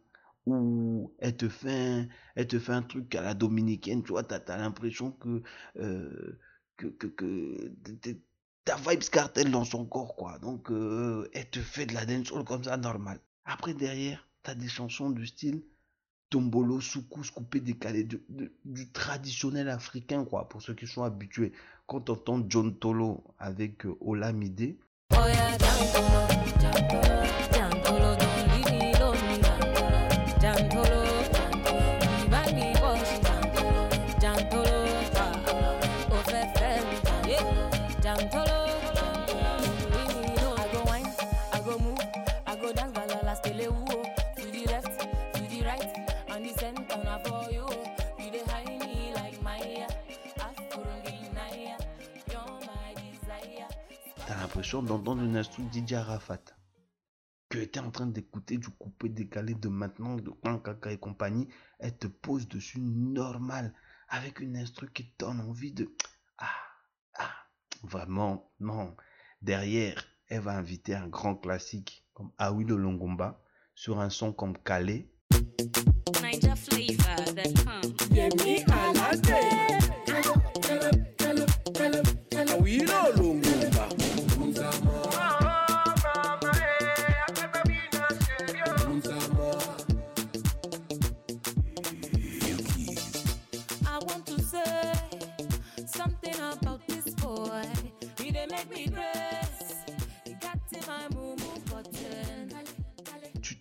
où 0.45 1.13
elle 1.19 1.37
te 1.37 1.49
fait 1.49 1.71
un, 1.71 2.07
elle 2.35 2.47
te 2.47 2.59
fait 2.59 2.73
un 2.73 2.81
truc 2.81 3.13
à 3.15 3.21
la 3.21 3.33
dominicaine, 3.33 4.03
tu 4.03 4.09
vois, 4.09 4.23
t'as 4.23 4.39
as, 4.53 4.57
l'impression 4.57 5.11
que, 5.11 5.43
euh, 5.77 6.39
que, 6.77 6.87
que, 6.87 7.07
que 7.07 7.71
vibes 8.87 9.09
cartel 9.11 9.51
dans 9.51 9.65
son 9.65 9.85
corps, 9.85 10.15
quoi. 10.15 10.39
Donc, 10.39 10.71
euh, 10.71 11.29
elle 11.33 11.49
te 11.49 11.59
fait 11.59 11.85
de 11.85 11.93
la 11.93 12.05
dancehall 12.05 12.43
comme 12.43 12.63
ça, 12.63 12.77
normal. 12.77 13.19
Après, 13.45 13.73
derrière, 13.73 14.27
t'as 14.43 14.55
des 14.55 14.67
chansons 14.67 15.09
du 15.09 15.27
style 15.27 15.63
tombolo, 16.29 16.79
soukous, 16.79 17.31
coupé, 17.33 17.59
décalé, 17.59 18.07
du 18.65 18.91
traditionnel 18.91 19.69
africain, 19.69 20.23
quoi, 20.25 20.47
pour 20.47 20.61
ceux 20.61 20.73
qui 20.73 20.87
sont 20.87 21.03
habitués. 21.03 21.51
Quand 21.87 22.01
t'entends 22.01 22.41
John 22.47 22.77
Tolo 22.77 23.23
avec 23.37 23.85
euh, 23.85 23.97
Olamide, 23.99 24.77
oh 25.13 25.17
d'entendre 54.79 55.21
une 55.23 55.35
instru 55.35 55.63
DJ 55.71 55.93
Arafat. 55.93 56.41
Que 57.49 57.59
es 57.59 57.77
en 57.79 57.91
train 57.91 58.07
d'écouter 58.07 58.57
du 58.57 58.69
coupé 58.69 59.09
décalé 59.09 59.53
de 59.53 59.67
maintenant 59.67 60.15
de 60.15 60.31
Caca 60.63 60.91
et 60.91 60.97
compagnie, 60.97 61.49
elle 61.79 61.97
te 61.97 62.07
pose 62.07 62.47
dessus 62.47 62.79
normal 62.79 63.73
avec 64.07 64.39
une 64.39 64.55
instru 64.55 64.89
qui 64.93 65.11
donne 65.19 65.41
envie 65.41 65.73
de 65.73 65.93
vraiment 67.83 68.51
non. 68.59 68.95
Derrière 69.41 70.05
elle 70.27 70.41
va 70.41 70.53
inviter 70.53 70.95
un 70.95 71.07
grand 71.07 71.35
classique 71.35 72.05
comme 72.13 72.31
Awilo 72.37 72.77
Longomba 72.77 73.43
sur 73.75 73.99
un 73.99 74.09
son 74.09 74.31
comme 74.31 74.57
Calais 74.57 75.09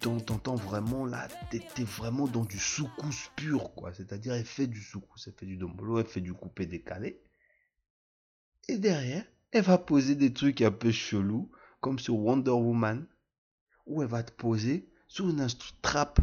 t'entends 0.00 0.54
vraiment 0.54 1.04
là, 1.04 1.28
t'es 1.50 1.84
vraiment 1.84 2.26
dans 2.26 2.44
du 2.44 2.58
soukous 2.58 3.30
pur, 3.36 3.74
quoi. 3.74 3.92
C'est-à-dire, 3.92 4.34
elle 4.34 4.44
fait 4.44 4.66
du 4.66 4.80
soukous, 4.80 5.26
elle 5.26 5.34
fait 5.34 5.46
du 5.46 5.56
dombolo, 5.56 5.98
elle 5.98 6.06
fait 6.06 6.20
du 6.20 6.32
coupé 6.32 6.66
décalé. 6.66 7.22
Et 8.68 8.78
derrière, 8.78 9.24
elle 9.52 9.64
va 9.64 9.78
poser 9.78 10.14
des 10.14 10.32
trucs 10.32 10.62
un 10.62 10.70
peu 10.70 10.90
chelous, 10.90 11.50
comme 11.80 11.98
sur 11.98 12.16
Wonder 12.16 12.50
Woman, 12.50 13.06
où 13.86 14.02
elle 14.02 14.08
va 14.08 14.22
te 14.22 14.32
poser 14.32 14.88
sur 15.06 15.28
une 15.28 15.46
trap. 15.82 16.20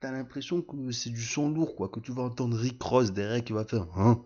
T'as 0.00 0.12
l'impression 0.12 0.60
que 0.60 0.92
c'est 0.92 1.10
du 1.10 1.22
son 1.22 1.50
lourd, 1.50 1.74
quoi, 1.74 1.88
que 1.88 2.00
tu 2.00 2.12
vas 2.12 2.22
entendre 2.22 2.56
Rick 2.56 2.82
Ross 2.82 3.12
derrière 3.12 3.42
qui 3.42 3.54
va 3.54 3.64
faire, 3.64 3.86
hein, 3.96 4.24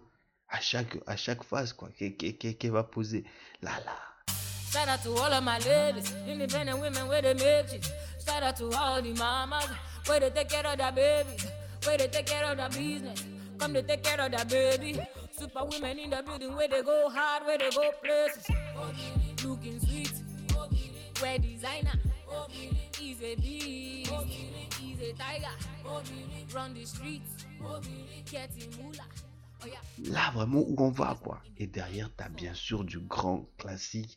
à 0.49 0.61
chaque, 0.61 0.99
à 1.07 1.17
chaque 1.17 1.45
phase, 1.45 1.73
quoi, 1.73 1.91
qu'elle 1.91 2.73
va 2.73 2.83
poser. 2.83 3.25
Là, 3.63 3.71
là. 3.85 4.10
Shout 4.71 4.87
out 4.87 5.03
to 5.03 5.11
all 5.11 5.33
of 5.33 5.43
my 5.43 5.59
ladies, 5.59 6.15
independent 6.29 6.81
women 6.81 7.09
with 7.09 7.25
the 7.25 7.35
make 7.35 7.83
Shout 8.25 8.43
out 8.45 8.57
to 8.59 8.71
all 8.71 9.03
the 9.03 9.13
mamas, 9.15 9.69
where 10.07 10.21
they 10.21 10.31
take 10.31 10.49
care 10.49 10.65
of 10.65 10.79
their 10.79 10.93
babies, 10.93 11.47
where 11.85 11.99
they 11.99 12.07
take 12.07 12.27
care 12.27 12.45
of 12.45 12.57
their 12.57 12.69
business. 12.69 13.25
Come 13.59 13.75
to 13.75 13.83
take 13.83 14.05
care 14.05 14.21
of 14.21 14.31
their 14.31 14.45
baby. 14.45 15.01
Super 15.33 15.65
women 15.65 15.99
in 15.99 16.11
the 16.11 16.23
building 16.23 16.55
where 16.55 16.69
they 16.69 16.83
go 16.83 17.09
hard, 17.11 17.47
where 17.47 17.59
they 17.59 17.71
go 17.71 17.91
places. 18.01 18.47
Looking 19.45 19.81
sweet, 19.81 20.13
wear 21.21 21.39
designer. 21.39 21.99
He's 22.97 23.21
a 23.23 23.35
beast, 23.35 24.13
he's 24.81 25.01
a 25.01 25.13
tiger. 25.15 25.49
Run 26.55 26.75
the 26.75 26.85
streets, 26.85 27.45
getting 28.31 28.71
moolah. 28.81 29.05
Là, 30.05 30.31
vraiment, 30.33 30.61
où 30.61 30.75
on 30.79 30.91
va, 30.91 31.19
quoi. 31.23 31.43
Et 31.59 31.67
derrière, 31.67 32.09
t'as 32.17 32.31
bien 32.31 32.55
sûr 32.55 32.83
du 32.83 32.99
grand 33.01 33.47
classique 33.59 34.17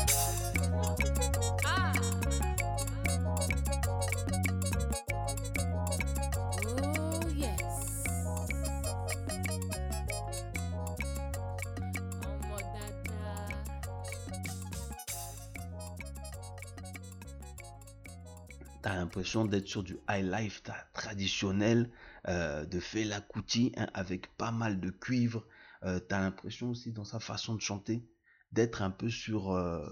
t'as 18.81 18.95
l'impression 18.95 19.45
d'être 19.45 19.67
sur 19.67 19.83
du 19.83 19.97
high 20.09 20.25
life, 20.25 20.61
t'as 20.63 20.83
traditionnelle 20.93 21.89
euh, 22.27 22.65
de 22.65 22.79
Fela 22.79 23.21
Kuti 23.21 23.71
hein, 23.77 23.87
avec 23.93 24.35
pas 24.37 24.51
mal 24.51 24.79
de 24.79 24.89
cuivre. 24.89 25.45
Euh, 25.83 25.99
tu 26.07 26.13
as 26.13 26.19
l'impression 26.19 26.69
aussi 26.69 26.91
dans 26.91 27.05
sa 27.05 27.19
façon 27.19 27.55
de 27.55 27.61
chanter 27.61 28.03
d'être 28.51 28.81
un 28.81 28.91
peu 28.91 29.09
sur, 29.09 29.51
euh, 29.51 29.85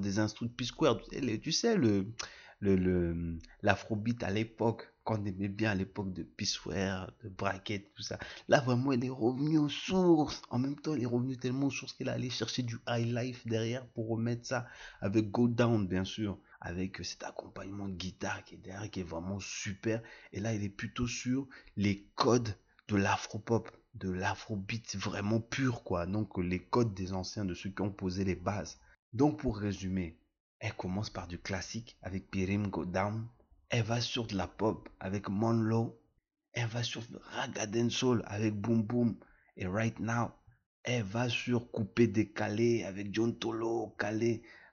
des 0.00 0.18
instruments 0.18 0.50
de 0.50 0.56
P-Square. 0.56 0.98
Tu 1.42 1.52
sais, 1.52 1.76
le, 1.76 2.06
le, 2.60 3.38
l'afrobeat 3.62 4.22
à 4.22 4.30
l'époque, 4.30 4.92
qu'on 5.04 5.24
aimait 5.24 5.48
bien 5.48 5.70
à 5.70 5.74
l'époque 5.74 6.12
de 6.12 6.24
Peaceware, 6.24 7.12
de 7.22 7.28
Bracket, 7.28 7.94
tout 7.94 8.02
ça. 8.02 8.18
Là, 8.48 8.60
vraiment, 8.60 8.92
il 8.92 9.04
est 9.04 9.08
revenu 9.08 9.56
aux 9.58 9.68
sources. 9.68 10.42
En 10.50 10.58
même 10.58 10.74
temps, 10.74 10.94
il 10.94 11.02
est 11.04 11.06
revenu 11.06 11.36
tellement 11.36 11.68
aux 11.68 11.70
sources 11.70 11.92
qu'il 11.92 12.08
a 12.08 12.12
allé 12.12 12.28
chercher 12.28 12.62
du 12.62 12.76
high 12.88 13.14
life 13.14 13.46
derrière 13.46 13.86
pour 13.86 14.08
remettre 14.08 14.44
ça 14.44 14.66
avec 15.00 15.30
Go 15.30 15.46
Down, 15.46 15.86
bien 15.86 16.04
sûr. 16.04 16.38
Avec 16.66 17.04
cet 17.04 17.22
accompagnement 17.22 17.86
de 17.86 17.94
guitare 17.94 18.42
qui 18.44 18.56
est 18.56 18.58
derrière, 18.58 18.90
qui 18.90 18.98
est 18.98 19.04
vraiment 19.04 19.38
super. 19.38 20.02
Et 20.32 20.40
là, 20.40 20.52
il 20.52 20.64
est 20.64 20.68
plutôt 20.68 21.06
sur 21.06 21.46
les 21.76 22.10
codes 22.16 22.58
de 22.88 22.96
l'afropop, 22.96 23.70
de 23.94 24.10
l'afrobeat 24.10 24.96
vraiment 24.96 25.40
pur, 25.40 25.84
quoi. 25.84 26.06
Donc, 26.06 26.36
les 26.38 26.58
codes 26.58 26.92
des 26.92 27.12
anciens, 27.12 27.44
de 27.44 27.54
ceux 27.54 27.70
qui 27.70 27.82
ont 27.82 27.92
posé 27.92 28.24
les 28.24 28.34
bases. 28.34 28.80
Donc, 29.12 29.38
pour 29.38 29.56
résumer, 29.58 30.18
elle 30.58 30.74
commence 30.74 31.08
par 31.08 31.28
du 31.28 31.38
classique 31.38 31.96
avec 32.02 32.30
Pirim 32.32 32.66
Go. 32.66 32.84
Elle 33.68 33.84
va 33.84 34.00
sur 34.00 34.26
de 34.26 34.36
la 34.36 34.48
pop 34.48 34.88
avec 34.98 35.28
Monlo. 35.28 36.00
Elle 36.52 36.66
va 36.66 36.82
sur 36.82 37.02
Ragaden 37.36 37.90
Soul 37.90 38.24
avec 38.26 38.60
Boom 38.60 38.82
Boom 38.82 39.16
et 39.56 39.68
Right 39.68 40.00
Now. 40.00 40.32
Elle 40.82 41.04
va 41.04 41.28
sur 41.28 41.70
Coupé 41.70 42.08
Décalé 42.08 42.82
avec 42.82 43.14
John 43.14 43.38
Tolo 43.38 43.94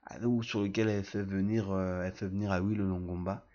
Calé 0.08 0.42
sur 0.42 0.62
lequel 0.62 0.88
elle 0.88 1.04
fait 1.04 1.22
venir, 1.22 1.70
euh, 1.70 2.02
elle 2.02 2.14
fait 2.14 2.28
venir 2.28 2.52
à 2.52 2.60
Will 2.60 2.78
Longomba. 2.78 3.46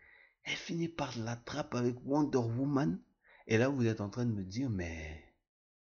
Elle 0.44 0.56
finit 0.56 0.88
par 0.88 1.18
la 1.20 1.36
trappe 1.36 1.76
avec 1.76 1.96
Wonder 2.06 2.38
Woman. 2.38 3.00
Et 3.48 3.58
là, 3.58 3.70
vous 3.70 3.86
êtes 3.86 4.02
en 4.02 4.10
train 4.10 4.26
de 4.26 4.32
me 4.32 4.44
dire, 4.44 4.70
mais 4.70 5.24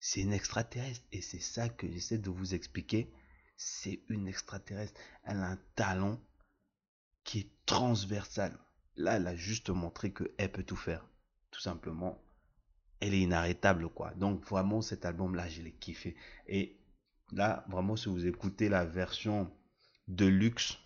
c'est 0.01 0.23
une 0.23 0.33
extraterrestre. 0.33 1.05
Et 1.13 1.23
c'est 1.23 1.41
ça 1.41 1.69
que 1.69 1.91
j'essaie 1.91 2.19
de 2.19 2.31
vous 2.31 2.55
expliquer. 2.55 3.13
C'est 3.57 4.03
une 4.09 4.29
extraterrestre. 4.29 5.01
Elle 5.25 5.39
a 5.39 5.51
un 5.51 5.59
talent 5.75 6.21
qui 7.25 7.41
est 7.41 7.51
transversale. 7.67 8.59
Là, 8.97 9.17
elle 9.17 9.27
a 9.27 9.37
juste 9.37 9.71
montré 9.71 10.13
qu'elle 10.13 10.53
peut 10.53 10.65
tout 10.65 10.77
faire. 10.77 11.07
Tout 11.51 11.61
simplement. 11.61 12.23
Elle 13.01 13.15
est 13.15 13.21
inarrêtable, 13.21 13.89
quoi. 13.89 14.13
Donc, 14.15 14.45
vraiment, 14.45 14.81
cet 14.81 15.05
album-là, 15.05 15.49
je 15.49 15.63
l'ai 15.63 15.73
kiffé. 15.73 16.17
Et 16.47 16.81
là, 17.33 17.65
vraiment, 17.69 17.97
si 17.97 18.09
vous 18.09 18.27
écoutez 18.27 18.69
la 18.69 18.85
version 18.85 19.53
de 20.09 20.27
luxe, 20.27 20.79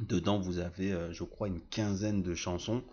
dedans, 0.00 0.38
vous 0.40 0.58
avez, 0.58 0.92
euh, 0.92 1.12
je 1.12 1.24
crois, 1.24 1.48
une 1.48 1.60
quinzaine 1.60 2.22
de 2.22 2.34
chansons. 2.34 2.84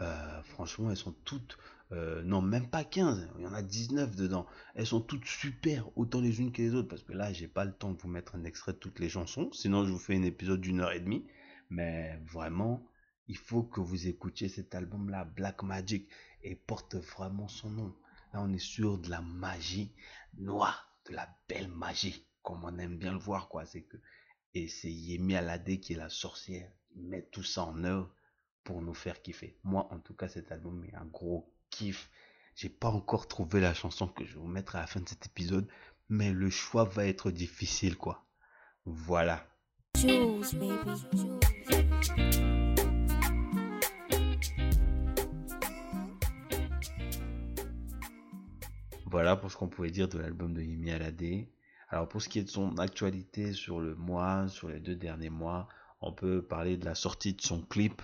Euh, 0.00 0.42
franchement, 0.42 0.90
elles 0.90 0.96
sont 0.96 1.14
toutes... 1.24 1.58
Euh, 1.92 2.22
non, 2.22 2.40
même 2.40 2.68
pas 2.68 2.82
15, 2.82 3.28
il 3.38 3.44
y 3.44 3.46
en 3.46 3.52
a 3.52 3.62
19 3.62 4.16
dedans. 4.16 4.46
Elles 4.74 4.86
sont 4.86 5.02
toutes 5.02 5.26
super, 5.26 5.86
autant 5.96 6.20
les 6.20 6.40
unes 6.40 6.50
que 6.50 6.62
les 6.62 6.74
autres, 6.74 6.88
parce 6.88 7.02
que 7.02 7.12
là, 7.12 7.32
j'ai 7.32 7.46
pas 7.46 7.64
le 7.64 7.72
temps 7.72 7.92
de 7.92 8.00
vous 8.00 8.08
mettre 8.08 8.34
un 8.34 8.44
extrait 8.44 8.72
de 8.72 8.78
toutes 8.78 8.98
les 8.98 9.10
chansons. 9.10 9.52
Sinon, 9.52 9.84
je 9.84 9.92
vous 9.92 9.98
fais 9.98 10.16
un 10.16 10.22
épisode 10.22 10.60
d'une 10.60 10.80
heure 10.80 10.92
et 10.92 11.00
demie. 11.00 11.26
Mais 11.70 12.18
vraiment, 12.24 12.84
il 13.28 13.36
faut 13.36 13.62
que 13.62 13.80
vous 13.80 14.08
écoutiez 14.08 14.48
cet 14.48 14.74
album-là, 14.74 15.24
Black 15.24 15.62
Magic, 15.62 16.08
et 16.42 16.56
porte 16.56 16.96
vraiment 16.96 17.48
son 17.48 17.70
nom. 17.70 17.94
Là, 18.32 18.40
on 18.42 18.52
est 18.52 18.58
sur 18.58 18.98
de 18.98 19.10
la 19.10 19.20
magie 19.20 19.92
noire, 20.38 20.96
de 21.08 21.14
la 21.14 21.28
belle 21.48 21.68
magie, 21.68 22.26
comme 22.42 22.64
on 22.64 22.78
aime 22.78 22.96
bien 22.96 23.12
le 23.12 23.18
voir, 23.18 23.48
quoi. 23.48 23.66
C'est 23.66 23.82
que, 23.82 23.98
et 24.54 24.68
c'est 24.68 24.90
Yemi 24.90 25.34
Alade 25.34 25.80
qui 25.80 25.94
est 25.94 25.96
la 25.96 26.08
sorcière, 26.08 26.70
qui 26.88 27.00
met 27.00 27.22
tout 27.32 27.42
ça 27.42 27.64
en 27.64 27.82
œuvre 27.82 28.14
pour 28.62 28.82
nous 28.82 28.94
faire 28.94 29.20
kiffer. 29.20 29.58
Moi, 29.64 29.88
en 29.90 29.98
tout 29.98 30.14
cas, 30.14 30.28
cet 30.28 30.52
album 30.52 30.84
est 30.84 30.94
un 30.94 31.04
gros 31.06 31.52
kiff. 31.70 32.08
J'ai 32.54 32.68
pas 32.68 32.88
encore 32.88 33.26
trouvé 33.26 33.60
la 33.60 33.74
chanson 33.74 34.06
que 34.06 34.24
je 34.24 34.34
vais 34.34 34.40
vous 34.40 34.46
mettre 34.46 34.76
à 34.76 34.80
la 34.80 34.86
fin 34.86 35.00
de 35.00 35.08
cet 35.08 35.26
épisode, 35.26 35.68
mais 36.08 36.32
le 36.32 36.50
choix 36.50 36.84
va 36.84 37.06
être 37.06 37.32
difficile, 37.32 37.96
quoi. 37.96 38.24
Voilà. 38.84 39.44
Voilà 49.06 49.36
pour 49.36 49.50
ce 49.50 49.56
qu'on 49.56 49.68
pouvait 49.68 49.90
dire 49.90 50.08
de 50.08 50.18
l'album 50.18 50.54
de 50.54 50.62
Yemi 50.62 50.92
Alade. 50.92 51.46
Alors 51.94 52.08
pour 52.08 52.20
ce 52.20 52.28
qui 52.28 52.40
est 52.40 52.42
de 52.42 52.50
son 52.50 52.76
actualité 52.78 53.52
sur 53.52 53.78
le 53.78 53.94
mois, 53.94 54.48
sur 54.48 54.68
les 54.68 54.80
deux 54.80 54.96
derniers 54.96 55.30
mois, 55.30 55.68
on 56.00 56.12
peut 56.12 56.42
parler 56.42 56.76
de 56.76 56.84
la 56.84 56.96
sortie 56.96 57.34
de 57.34 57.40
son 57.40 57.62
clip 57.62 58.02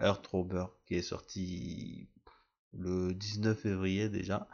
Earth 0.00 0.24
Rover 0.28 0.66
qui 0.86 0.94
est 0.94 1.02
sorti 1.02 2.08
le 2.72 3.12
19 3.12 3.58
février 3.58 4.08
déjà. 4.08 4.46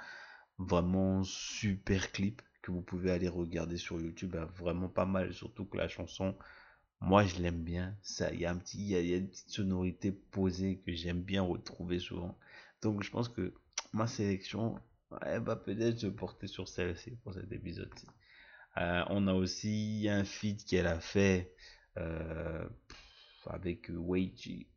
Vraiment 0.56 1.22
super 1.22 2.12
clip 2.12 2.40
que 2.62 2.70
vous 2.70 2.80
pouvez 2.80 3.10
aller 3.10 3.28
regarder 3.28 3.76
sur 3.76 4.00
YouTube. 4.00 4.34
Vraiment 4.56 4.88
pas 4.88 5.04
mal, 5.04 5.34
surtout 5.34 5.66
que 5.66 5.76
la 5.76 5.88
chanson 5.88 6.34
moi, 7.00 7.24
je 7.24 7.42
l'aime 7.42 7.62
bien. 7.62 7.94
Il 8.32 8.40
y 8.40 8.46
a 8.46 8.54
y 8.72 9.12
a, 9.12 9.16
une 9.18 9.28
petite 9.28 9.50
sonorité 9.50 10.12
posée 10.12 10.78
que 10.78 10.92
j'aime 10.94 11.20
bien 11.20 11.42
retrouver 11.42 11.98
souvent. 11.98 12.38
Donc, 12.80 13.02
je 13.02 13.10
pense 13.10 13.28
que 13.28 13.52
ma 13.92 14.06
sélection, 14.06 14.80
elle 15.20 15.42
va 15.42 15.56
peut-être 15.56 15.98
se 15.98 16.06
porter 16.06 16.46
sur 16.46 16.68
celle-ci 16.68 17.16
pour 17.22 17.34
cet 17.34 17.52
épisode-ci. 17.52 18.06
Euh, 18.78 19.04
on 19.08 19.26
a 19.26 19.34
aussi 19.34 20.06
un 20.10 20.24
feed 20.24 20.64
qu'elle 20.64 20.86
a 20.86 21.00
fait 21.00 21.52
euh, 21.96 22.68
avec 23.46 23.90
Weiji. 23.90 24.68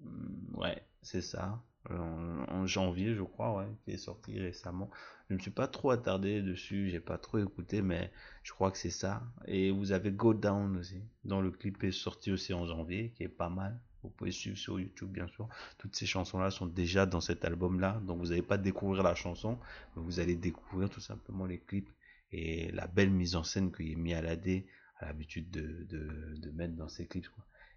Hmm, 0.00 0.56
ouais, 0.56 0.82
c'est 1.02 1.22
ça 1.22 1.62
en, 1.90 2.66
janvier, 2.66 3.14
je 3.14 3.22
crois, 3.22 3.66
qui 3.84 3.92
est 3.92 3.96
sorti 3.96 4.38
récemment. 4.38 4.90
Je 5.28 5.34
ne 5.34 5.38
me 5.38 5.42
suis 5.42 5.50
pas 5.50 5.66
trop 5.66 5.90
attardé 5.90 6.42
dessus, 6.42 6.90
j'ai 6.90 7.00
pas 7.00 7.18
trop 7.18 7.38
écouté, 7.38 7.82
mais 7.82 8.12
je 8.42 8.52
crois 8.52 8.70
que 8.70 8.78
c'est 8.78 8.90
ça. 8.90 9.22
Et 9.46 9.70
vous 9.70 9.92
avez 9.92 10.12
Go 10.12 10.34
Down 10.34 10.76
aussi, 10.76 11.02
dont 11.24 11.40
le 11.40 11.50
clip 11.50 11.82
est 11.84 11.92
sorti 11.92 12.30
aussi 12.30 12.54
en 12.54 12.66
janvier, 12.66 13.12
qui 13.16 13.24
est 13.24 13.28
pas 13.28 13.48
mal. 13.48 13.78
Vous 14.02 14.10
pouvez 14.10 14.32
suivre 14.32 14.58
sur 14.58 14.80
YouTube, 14.80 15.10
bien 15.10 15.28
sûr. 15.28 15.48
Toutes 15.78 15.94
ces 15.94 16.06
chansons-là 16.06 16.50
sont 16.50 16.66
déjà 16.66 17.06
dans 17.06 17.20
cet 17.20 17.44
album-là. 17.44 18.00
Donc, 18.04 18.18
vous 18.18 18.28
n'allez 18.28 18.42
pas 18.42 18.58
découvrir 18.58 19.02
la 19.02 19.14
chanson, 19.14 19.58
mais 19.94 20.02
vous 20.02 20.18
allez 20.18 20.34
découvrir 20.34 20.90
tout 20.90 21.00
simplement 21.00 21.46
les 21.46 21.58
clips 21.58 21.88
et 22.32 22.72
la 22.72 22.86
belle 22.86 23.10
mise 23.10 23.36
en 23.36 23.44
scène 23.44 23.70
que 23.70 23.82
à 23.82 24.22
l'AD 24.22 24.64
a 24.98 25.06
l'habitude 25.06 25.50
de, 25.50 25.84
de, 25.84 26.34
de, 26.36 26.50
mettre 26.50 26.74
dans 26.74 26.88
ses 26.88 27.06
clips. 27.06 27.28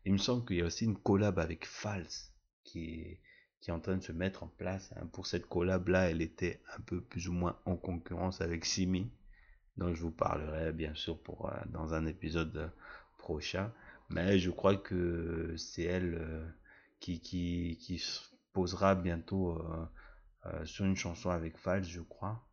Il 0.06 0.14
me 0.14 0.18
semble 0.18 0.46
qu'il 0.46 0.58
y 0.58 0.62
a 0.62 0.66
aussi 0.66 0.86
une 0.86 0.98
collab 0.98 1.40
avec 1.40 1.66
False 1.66 2.32
qui 2.64 2.86
est, 2.86 3.22
qui 3.60 3.72
est 3.72 3.74
en 3.74 3.80
train 3.80 3.98
de 3.98 4.04
se 4.04 4.12
mettre 4.12 4.44
en 4.44 4.48
place. 4.48 4.94
Hein. 4.96 5.08
Pour 5.08 5.28
cette 5.28 5.48
collab-là, 5.48 6.10
elle 6.10 6.22
était 6.22 6.62
un 6.78 6.82
peu 6.82 7.02
plus 7.02 7.28
ou 7.28 7.34
moins 7.34 7.60
en 7.66 7.76
concurrence 7.76 8.42
avec 8.42 8.64
Simi, 8.64 9.12
dont 9.78 9.94
je 9.94 10.02
vous 10.02 10.12
parlerai 10.12 10.72
bien 10.72 10.94
sûr 10.96 11.22
pour, 11.22 11.50
euh, 11.50 11.58
dans 11.72 11.94
un 11.94 12.06
épisode 12.06 12.72
prochain. 13.18 13.74
Mais 14.10 14.40
je 14.40 14.52
crois 14.52 14.76
que 14.76 15.56
c'est 15.58 15.84
elle 15.84 16.16
euh, 16.16 16.48
qui, 17.00 17.20
qui, 17.20 17.78
qui 17.82 18.04
posera 18.54 18.96
bientôt 18.96 19.60
euh, 20.46 20.66
sur 20.66 20.86
une 20.86 20.96
chanson 20.96 21.32
avec 21.32 21.58
Fals, 21.58 21.84
je 21.84 22.02
crois. 22.02 22.45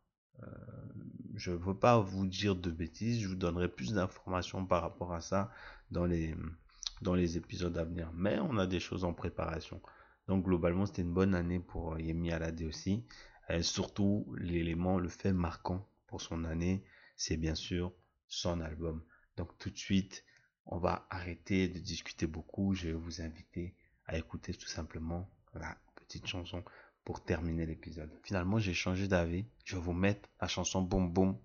Je 1.35 1.51
ne 1.51 1.57
veux 1.57 1.77
pas 1.77 1.99
vous 1.99 2.25
dire 2.25 2.55
de 2.55 2.69
bêtises, 2.69 3.19
je 3.19 3.27
vous 3.27 3.35
donnerai 3.35 3.67
plus 3.67 3.93
d'informations 3.93 4.65
par 4.65 4.81
rapport 4.81 5.13
à 5.13 5.21
ça 5.21 5.51
dans 5.91 6.05
les, 6.05 7.37
épisodes 7.37 7.77
à 7.77 7.83
venir. 7.83 8.11
Mais 8.13 8.39
on 8.39 8.57
a 8.57 8.67
des 8.67 8.79
choses 8.79 9.03
en 9.03 9.13
préparation. 9.13 9.81
Donc 10.27 10.45
globalement, 10.45 10.85
c'était 10.85 11.01
une 11.01 11.13
bonne 11.13 11.35
année 11.35 11.59
pour 11.59 11.93
euh, 11.93 12.01
Yemi 12.01 12.31
Alade 12.31 12.61
aussi. 12.61 13.03
Euh, 13.49 13.61
surtout, 13.61 14.33
l'élément, 14.37 14.99
le 14.99 15.09
fait 15.09 15.33
marquant 15.33 15.85
pour 16.07 16.21
son 16.21 16.45
année, 16.45 16.83
c'est 17.17 17.35
bien 17.35 17.55
sûr 17.55 17.91
son 18.27 18.61
album. 18.61 19.03
Donc 19.35 19.57
tout 19.57 19.69
de 19.69 19.77
suite, 19.77 20.23
on 20.65 20.77
va 20.77 21.07
arrêter 21.09 21.67
de 21.67 21.79
discuter 21.79 22.25
beaucoup. 22.25 22.73
Je 22.73 22.87
vais 22.87 22.93
vous 22.93 23.21
inviter 23.21 23.75
à 24.05 24.17
écouter 24.17 24.53
tout 24.53 24.67
simplement 24.67 25.29
la 25.53 25.77
petite 25.95 26.25
chanson 26.25 26.63
pour 27.05 27.23
terminer 27.23 27.65
l'épisode. 27.65 28.11
Finalement, 28.23 28.59
j'ai 28.59 28.73
changé 28.73 29.07
d'avis. 29.07 29.45
Je 29.65 29.75
vais 29.75 29.81
vous 29.81 29.93
mettre 29.93 30.29
la 30.41 30.47
chanson 30.47 30.81
Boom 30.81 31.11
Boom 31.11 31.37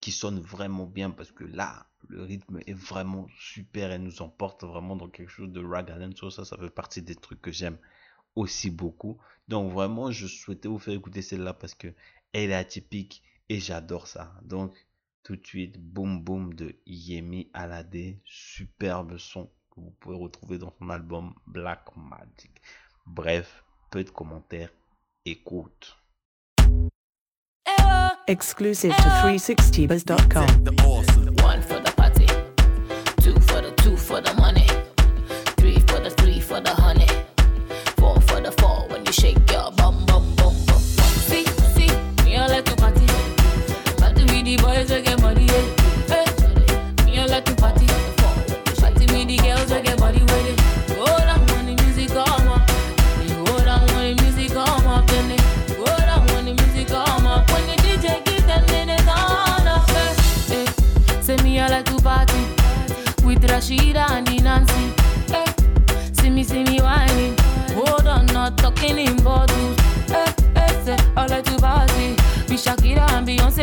qui 0.00 0.12
sonne 0.12 0.40
vraiment 0.40 0.86
bien 0.86 1.10
parce 1.10 1.32
que 1.32 1.44
là, 1.44 1.86
le 2.08 2.22
rythme 2.22 2.60
est 2.66 2.74
vraiment 2.74 3.26
super 3.38 3.90
et 3.92 3.98
nous 3.98 4.20
emporte 4.20 4.64
vraiment 4.64 4.96
dans 4.96 5.08
quelque 5.08 5.30
chose 5.30 5.50
de 5.50 5.64
rag 5.64 5.90
Ça, 6.30 6.44
ça 6.44 6.58
fait 6.58 6.70
partie 6.70 7.02
des 7.02 7.14
trucs 7.14 7.40
que 7.40 7.52
j'aime 7.52 7.78
aussi 8.34 8.70
beaucoup. 8.70 9.18
Donc 9.48 9.72
vraiment, 9.72 10.10
je 10.10 10.26
souhaitais 10.26 10.68
vous 10.68 10.78
faire 10.78 10.94
écouter 10.94 11.22
celle-là 11.22 11.54
parce 11.54 11.74
que 11.74 11.88
elle 12.32 12.50
est 12.50 12.54
atypique 12.54 13.22
et 13.48 13.60
j'adore 13.60 14.06
ça. 14.06 14.34
Donc 14.42 14.74
tout 15.22 15.36
de 15.36 15.46
suite, 15.46 15.78
Boom 15.80 16.22
Boom 16.22 16.52
de 16.54 16.76
Yemi 16.86 17.50
Alade, 17.54 18.18
superbe 18.26 19.16
son 19.16 19.50
que 19.74 19.80
vous 19.80 19.90
pouvez 20.00 20.16
retrouver 20.16 20.58
dans 20.58 20.72
son 20.78 20.90
album 20.90 21.34
Black 21.46 21.84
Magic. 21.96 22.60
Bref, 23.06 23.63
peu 23.94 24.02
de 24.02 24.10
commentaires, 24.10 24.70
écoute. 25.24 25.96
Exclusive 28.26 28.92
to 28.96 29.08
360buzz.com. 29.22 30.48
One 31.44 31.62
for 31.62 31.78
the 31.78 31.92
party, 31.94 32.26
two 33.22 33.38
for 33.38 33.60
the 33.62 33.72
two 33.76 33.96
for 33.96 34.20
the 34.20 34.34
money, 34.34 34.66
three 35.58 35.78
for 35.86 36.00
the 36.00 36.10
three 36.10 36.40
for 36.40 36.60
the 36.60 36.70
honey. 36.70 37.06
the 38.42 38.52
fall 38.60 38.88
when 38.90 39.06
you 39.06 39.12
shake 39.12 39.38
your 39.52 39.70
bum 39.76 39.83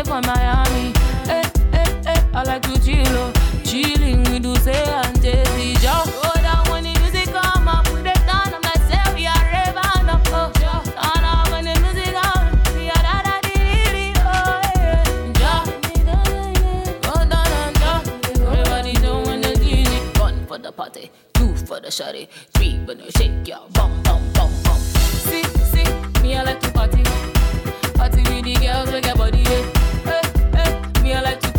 from 0.05 0.25
Miami. 0.25 0.93
Hey, 1.25 1.43
hey, 1.71 2.01
hey, 2.05 2.23
I 2.33 2.43
like 2.43 2.61
to 2.63 2.79
chill, 2.83 3.03
oh, 3.07 3.33
chilling 3.63 4.19
with 4.23 4.43
Uze 4.43 4.67
and 4.73 5.21
Jay-Z. 5.21 5.75
Down 5.81 6.07
oh, 6.07 6.63
when 6.71 6.83
the 6.83 6.99
music 6.99 7.25
put. 7.27 7.35
I'm 7.45 7.65
like, 8.61 8.81
say 8.89 9.13
we 9.13 9.27
are 9.27 9.35
up, 10.09 10.27
oh. 10.31 10.51
oh 10.55 10.83
up 10.97 11.51
when 11.51 11.65
the 11.65 11.79
music 11.81 12.13
come, 12.15 12.51
we 12.75 12.89
are 12.89 13.03
oh. 14.25 14.61
oh 17.05 18.51
Everybody 18.51 18.93
DJ. 18.93 20.19
One 20.19 20.45
for 20.47 20.57
the 20.57 20.71
party, 20.71 21.11
two 21.33 21.55
for 21.57 21.79
the 21.79 21.89
shawty, 21.89 22.27
three 22.53 22.79
when 22.85 22.99
you 22.99 23.11
shake 23.11 23.47
your 23.47 23.67
bum 23.73 24.01
bum 24.03 24.21
bum 24.33 24.51
bum. 24.63 24.79
See, 24.79 25.43
see, 25.43 25.85
me 26.21 26.35
I 26.35 26.43
like 26.43 26.59
to 26.61 26.71
party, 26.71 27.03
party 27.93 28.23
with 28.23 28.45
the 28.45 28.55
girls 28.61 28.91
we 28.91 29.01
get 29.01 29.17
body. 29.17 29.39
Yeah. 29.39 29.80
Hey, 31.11 31.17
hey, 31.17 31.23
me 31.23 31.27
I 31.27 31.31
like 31.33 31.50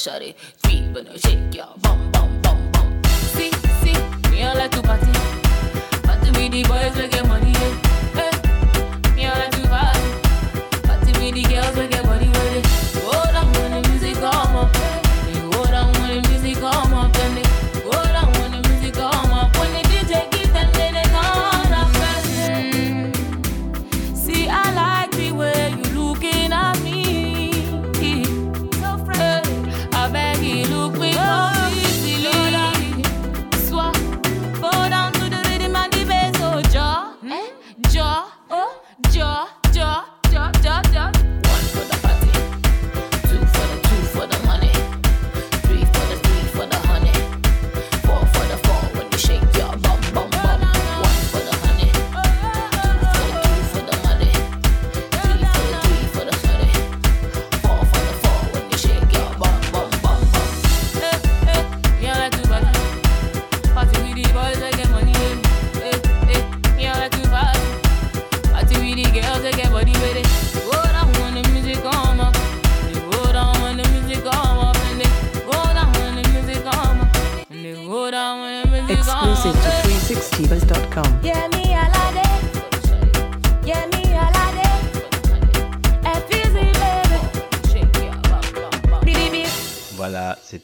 shawty, 0.00 0.34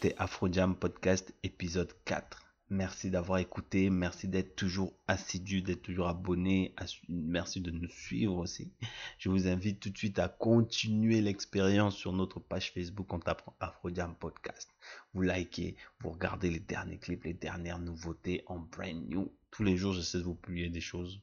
c'était 0.07 0.23
Afro 0.23 0.53
Jam 0.53 0.77
Podcast 0.77 1.35
épisode 1.43 1.93
4. 2.05 2.41
Merci 2.71 3.11
d'avoir 3.11 3.41
écouté, 3.41 3.91
merci 3.91 4.29
d'être 4.29 4.55
toujours 4.55 4.93
assidu, 5.09 5.63
d'être 5.63 5.83
toujours 5.83 6.07
abonné, 6.07 6.77
merci 7.09 7.61
de 7.61 7.73
nous 7.73 7.89
suivre 7.89 8.37
aussi. 8.37 8.73
Je 9.19 9.31
vous 9.31 9.49
invite 9.49 9.81
tout 9.81 9.91
de 9.91 9.99
suite 9.99 10.21
à 10.21 10.29
continuer 10.29 11.21
l'expérience 11.21 11.97
sur 11.97 12.13
notre 12.13 12.39
page 12.39 12.71
Facebook 12.73 13.13
en 13.13 13.19
tapant 13.19 13.57
Afro 13.59 13.93
Jam 13.93 14.15
Podcast. 14.15 14.71
Vous 15.13 15.23
likez, 15.23 15.77
vous 15.99 16.11
regardez 16.11 16.51
les 16.51 16.61
derniers 16.61 16.99
clips, 16.99 17.25
les 17.25 17.35
dernières 17.35 17.81
nouveautés 17.81 18.45
en 18.47 18.61
brand 18.61 19.09
new. 19.09 19.35
Tous 19.51 19.65
les 19.65 19.77
jours, 19.77 19.93
j'essaie 19.93 20.19
de 20.19 20.23
vous 20.23 20.37
publier 20.37 20.69
des 20.69 20.81
choses. 20.81 21.21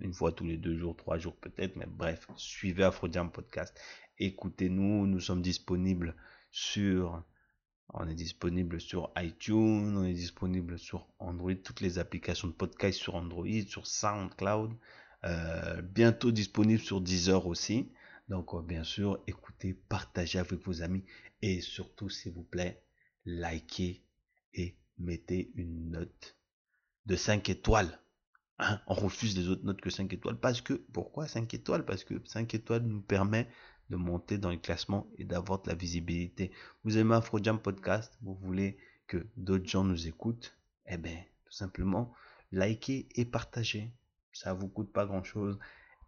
Une 0.00 0.12
fois 0.12 0.32
tous 0.32 0.44
les 0.44 0.58
deux 0.58 0.76
jours, 0.76 0.96
trois 0.96 1.16
jours 1.16 1.36
peut-être, 1.36 1.76
mais 1.76 1.86
bref, 1.88 2.26
suivez 2.36 2.84
Afro 2.84 3.10
Jam 3.10 3.30
Podcast. 3.32 3.74
Écoutez-nous, 4.18 5.06
nous 5.06 5.20
sommes 5.20 5.40
disponibles 5.40 6.14
sur 6.50 7.24
on 7.94 8.08
est 8.08 8.14
disponible 8.14 8.80
sur 8.80 9.10
iTunes, 9.16 9.96
on 9.96 10.04
est 10.04 10.12
disponible 10.12 10.78
sur 10.78 11.08
Android, 11.18 11.54
toutes 11.54 11.80
les 11.80 11.98
applications 11.98 12.48
de 12.48 12.52
podcast 12.52 12.98
sur 12.98 13.14
Android, 13.14 13.46
sur 13.66 13.86
SoundCloud, 13.86 14.72
euh, 15.24 15.82
bientôt 15.82 16.30
disponible 16.30 16.80
sur 16.80 17.00
Deezer 17.00 17.46
aussi. 17.46 17.90
Donc 18.28 18.54
euh, 18.54 18.60
bien 18.60 18.84
sûr, 18.84 19.22
écoutez, 19.26 19.74
partagez 19.88 20.38
avec 20.38 20.64
vos 20.66 20.82
amis 20.82 21.04
et 21.42 21.60
surtout, 21.60 22.10
s'il 22.10 22.32
vous 22.32 22.42
plaît, 22.42 22.82
likez 23.24 24.02
et 24.54 24.76
mettez 24.98 25.50
une 25.54 25.90
note 25.90 26.36
de 27.06 27.16
5 27.16 27.48
étoiles. 27.48 28.00
Hein, 28.58 28.80
on 28.86 28.94
refuse 28.94 29.36
les 29.38 29.48
autres 29.48 29.64
notes 29.64 29.80
que 29.80 29.90
5 29.90 30.12
étoiles 30.12 30.38
parce 30.38 30.60
que, 30.60 30.74
pourquoi 30.92 31.26
5 31.26 31.52
étoiles? 31.54 31.84
Parce 31.84 32.04
que 32.04 32.14
5 32.26 32.54
étoiles 32.54 32.82
nous 32.82 33.00
permet 33.00 33.48
de 33.90 33.96
monter 33.96 34.38
dans 34.38 34.50
le 34.50 34.56
classement 34.56 35.06
et 35.16 35.24
d'avoir 35.24 35.62
de 35.62 35.68
la 35.68 35.74
visibilité. 35.74 36.52
Vous 36.84 36.98
aimez 36.98 37.14
Afro 37.14 37.42
Jam 37.42 37.58
Podcast, 37.58 38.16
vous 38.22 38.34
voulez 38.34 38.78
que 39.06 39.26
d'autres 39.36 39.68
gens 39.68 39.84
nous 39.84 40.06
écoutent, 40.06 40.56
eh 40.86 40.96
bien, 40.96 41.18
tout 41.44 41.52
simplement, 41.52 42.12
likez 42.52 43.08
et 43.14 43.24
partagez. 43.24 43.92
Ça 44.32 44.52
vous 44.52 44.68
coûte 44.68 44.92
pas 44.92 45.06
grand 45.06 45.24
chose 45.24 45.58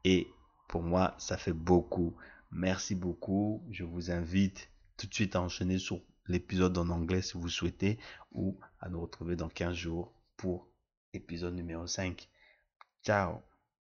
et 0.04 0.28
pour 0.68 0.82
moi, 0.82 1.14
ça 1.18 1.36
fait 1.36 1.52
beaucoup. 1.52 2.14
Merci 2.52 2.94
beaucoup. 2.94 3.64
Je 3.70 3.84
vous 3.84 4.10
invite 4.10 4.70
tout 4.96 5.06
de 5.06 5.14
suite 5.14 5.34
à 5.34 5.40
enchaîner 5.40 5.78
sur 5.78 6.00
l'épisode 6.26 6.76
en 6.78 6.88
anglais 6.90 7.22
si 7.22 7.36
vous 7.36 7.48
souhaitez 7.48 7.98
ou 8.32 8.58
à 8.78 8.88
nous 8.88 9.00
retrouver 9.00 9.36
dans 9.36 9.48
15 9.48 9.74
jours 9.74 10.12
pour 10.36 10.68
épisode 11.12 11.54
numéro 11.54 11.86
5. 11.86 12.28
Ciao 13.02 13.49